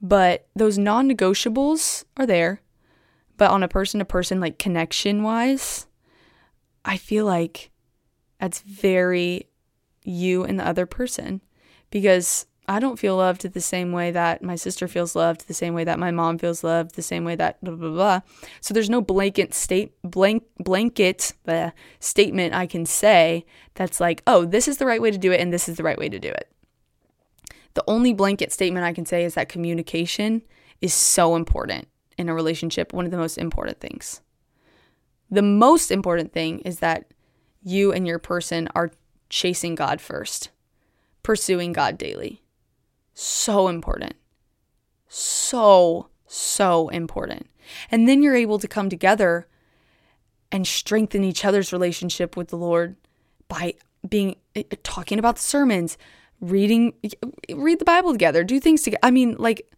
[0.01, 2.61] but those non negotiables are there.
[3.37, 5.87] But on a person to person, like connection wise,
[6.85, 7.71] I feel like
[8.39, 9.49] that's very
[10.05, 11.41] you and the other person
[11.91, 15.75] because I don't feel loved the same way that my sister feels loved, the same
[15.75, 18.21] way that my mom feels loved, the same way that blah blah blah.
[18.61, 21.71] So there's no blanket state blank blanket uh,
[22.01, 25.41] statement I can say that's like, oh, this is the right way to do it
[25.41, 26.51] and this is the right way to do it.
[27.75, 30.43] The only blanket statement I can say is that communication
[30.81, 34.21] is so important in a relationship, one of the most important things.
[35.31, 37.13] The most important thing is that
[37.63, 38.93] you and your person are
[39.29, 40.51] chasing God first,
[41.23, 42.43] pursuing God daily.
[43.15, 44.15] So important.
[45.09, 47.49] So, so important.
[47.91, 49.49] And then you're able to come together
[50.53, 52.97] and strengthen each other's relationship with the Lord
[53.49, 53.75] by
[54.09, 55.97] being eh, eh, talking about the sermons,
[56.51, 56.95] reading
[57.51, 59.01] read the Bible together, do things together.
[59.03, 59.71] I mean, like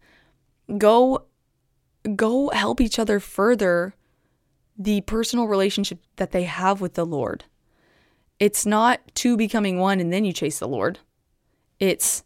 [0.77, 1.25] go
[2.15, 3.93] go help each other further
[4.77, 7.45] the personal relationship that they have with the Lord.
[8.39, 10.99] It's not two becoming one and then you chase the Lord.
[11.79, 12.23] It's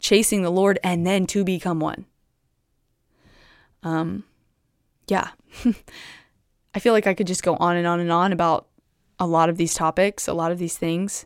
[0.00, 2.06] chasing the Lord and then to become one.
[3.82, 4.24] Um,
[5.06, 5.30] yeah.
[6.74, 8.66] I feel like I could just go on and on and on about
[9.18, 11.24] a lot of these topics, a lot of these things.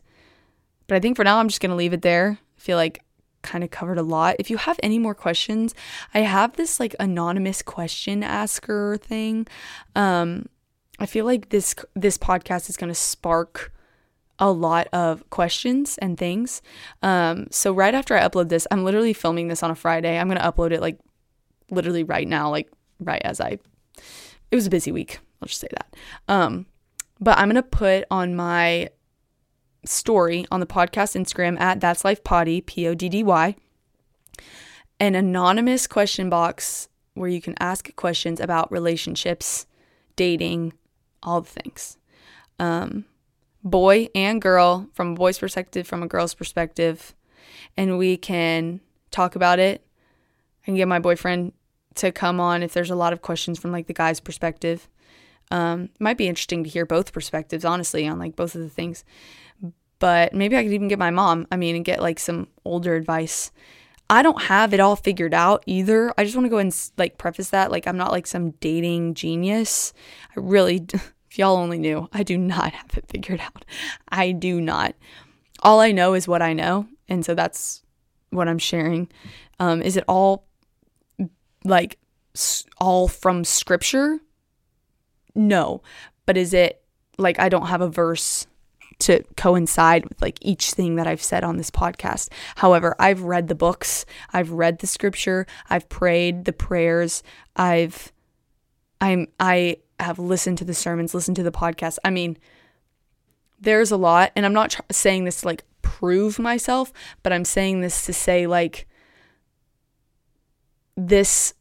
[0.91, 2.37] But I think for now, I'm just going to leave it there.
[2.37, 3.01] I feel like
[3.43, 4.35] kind of covered a lot.
[4.39, 5.73] If you have any more questions,
[6.13, 9.47] I have this like anonymous question asker thing.
[9.95, 10.49] Um,
[10.99, 13.71] I feel like this this podcast is going to spark
[14.37, 16.61] a lot of questions and things.
[17.01, 20.19] Um, so right after I upload this, I'm literally filming this on a Friday.
[20.19, 20.99] I'm gonna upload it like
[21.69, 22.69] literally right now, like
[22.99, 23.59] right as I.
[24.51, 25.19] It was a busy week.
[25.41, 25.95] I'll just say that.
[26.27, 26.65] Um,
[27.21, 28.89] but I'm gonna put on my
[29.85, 33.55] story on the podcast Instagram at That's Life Poddy P O D D Y
[35.01, 39.65] an anonymous question box where you can ask questions about relationships,
[40.15, 40.73] dating,
[41.23, 41.97] all the things.
[42.59, 43.05] Um,
[43.63, 47.15] boy and girl, from a boy's perspective, from a girl's perspective,
[47.75, 48.79] and we can
[49.09, 49.83] talk about it.
[50.61, 51.53] I can get my boyfriend
[51.95, 54.87] to come on if there's a lot of questions from like the guy's perspective.
[55.49, 59.03] Um, might be interesting to hear both perspectives, honestly, on like both of the things.
[60.01, 62.95] But maybe I could even get my mom, I mean, and get like some older
[62.95, 63.53] advice.
[64.09, 66.13] I don't have it all figured out either.
[66.17, 67.71] I just want to go and like preface that.
[67.71, 69.93] Like, I'm not like some dating genius.
[70.35, 70.85] I really,
[71.31, 73.63] If y'all only knew, I do not have it figured out.
[74.09, 74.95] I do not.
[75.63, 76.87] All I know is what I know.
[77.07, 77.83] And so that's
[78.31, 79.09] what I'm sharing.
[79.57, 80.45] Um, is it all
[81.63, 81.97] like
[82.79, 84.19] all from scripture?
[85.33, 85.83] No.
[86.25, 86.83] But is it
[87.17, 88.45] like I don't have a verse
[89.01, 92.29] to coincide with like each thing that I've said on this podcast.
[92.55, 97.23] However, I've read the books, I've read the scripture, I've prayed the prayers,
[97.55, 98.11] I've
[98.99, 101.97] I'm I have listened to the sermons, listened to the podcast.
[102.03, 102.37] I mean,
[103.59, 106.93] there's a lot and I'm not tr- saying this to like prove myself,
[107.23, 108.87] but I'm saying this to say like
[110.95, 111.53] this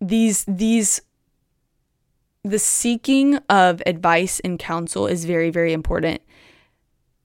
[0.00, 1.00] these these
[2.42, 6.22] the seeking of advice and counsel is very very important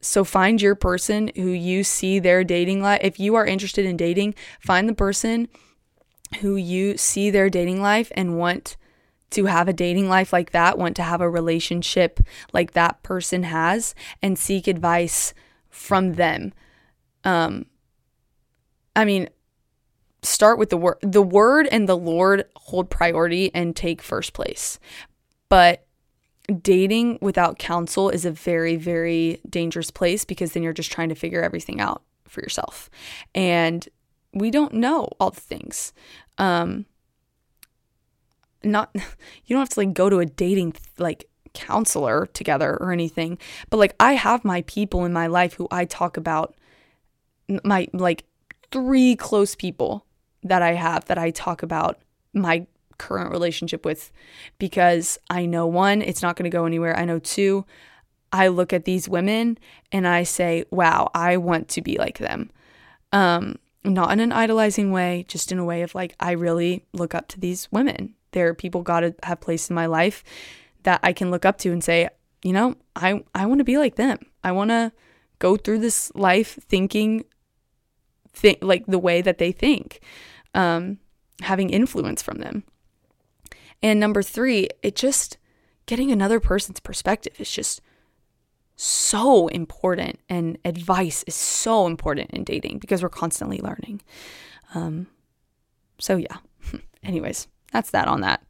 [0.06, 3.00] so find your person who you see their dating life.
[3.04, 5.48] If you are interested in dating find the person
[6.42, 8.78] who you see their dating life and want
[9.32, 12.20] to have a dating life like that want to have a relationship
[12.54, 15.34] like that person has and seek advice
[15.70, 16.54] from them.
[17.24, 17.66] Um
[18.96, 19.28] i mean
[20.22, 24.80] start with the word the word and the lord hold priority and take first place.
[25.50, 25.85] But
[26.62, 31.16] dating without counsel is a very very dangerous place because then you're just trying to
[31.16, 32.90] figure everything out for yourself.
[33.34, 33.88] And
[34.34, 35.94] we don't know all the things.
[36.38, 36.86] Um
[38.64, 38.90] not
[39.46, 43.38] you don't have to like go to a dating like counselor together or anything
[43.70, 46.54] but like i have my people in my life who i talk about
[47.64, 48.26] my like
[48.72, 50.06] three close people
[50.44, 52.00] that I have that I talk about
[52.34, 52.66] my
[52.98, 54.12] current relationship with
[54.58, 56.98] because I know one, it's not going to go anywhere.
[56.98, 57.66] I know two,
[58.32, 59.58] I look at these women
[59.92, 62.52] and I say, wow, I want to be like them.
[63.12, 67.16] Um, not in an idolizing way, just in a way of like, I really look
[67.16, 68.16] up to these women.
[68.32, 70.24] There are people God have placed in my life
[70.84, 72.10] that I can look up to and say,
[72.44, 74.20] you know, I, I want to be like them.
[74.44, 74.92] I want to
[75.40, 77.26] go through this life thinking
[78.36, 80.02] think like the way that they think
[80.54, 81.00] um,
[81.42, 82.64] having influence from them.
[83.82, 85.38] And number three, it just
[85.86, 87.82] getting another person's perspective is just
[88.76, 94.02] so important, and advice is so important in dating because we're constantly learning.
[94.74, 95.08] Um,
[95.98, 96.38] so, yeah.
[97.04, 98.44] Anyways, that's that on that.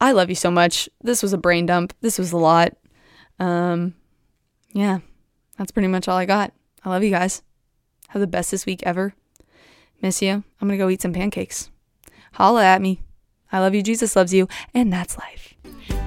[0.00, 0.88] I love you so much.
[1.02, 1.92] This was a brain dump.
[2.00, 2.76] This was a lot.
[3.40, 3.94] Um,
[4.72, 4.98] yeah,
[5.56, 6.52] that's pretty much all I got.
[6.84, 7.42] I love you guys.
[8.08, 9.14] Have the best this week ever.
[10.00, 10.30] Miss you.
[10.30, 11.70] I'm going to go eat some pancakes.
[12.32, 13.00] Holla at me.
[13.50, 13.82] I love you.
[13.82, 14.48] Jesus loves you.
[14.74, 15.54] And that's life.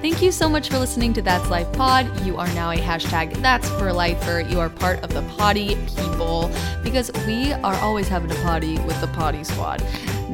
[0.02, 2.26] Thank you so much for listening to That's Life Pod.
[2.26, 4.42] You are now a hashtag That's for Lifer.
[4.42, 6.52] You are part of the potty people
[6.84, 9.80] because we are always having a potty with the potty squad.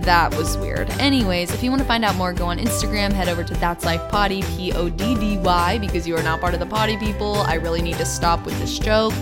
[0.03, 0.89] That was weird.
[0.91, 3.83] Anyways, if you want to find out more, go on Instagram, head over to That's
[3.83, 6.95] Life Poddy, P O D D Y, because you are now part of the potty
[6.97, 7.35] people.
[7.41, 9.13] I really need to stop with this joke.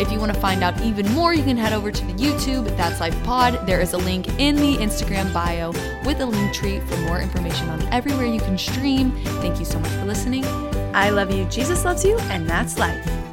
[0.00, 2.64] If you want to find out even more, you can head over to the YouTube,
[2.76, 3.66] That's Life Pod.
[3.66, 5.70] There is a link in the Instagram bio
[6.04, 9.12] with a Linktree for more information on everywhere you can stream.
[9.40, 10.44] Thank you so much for listening.
[10.94, 11.44] I love you.
[11.46, 13.27] Jesus loves you, and that's life.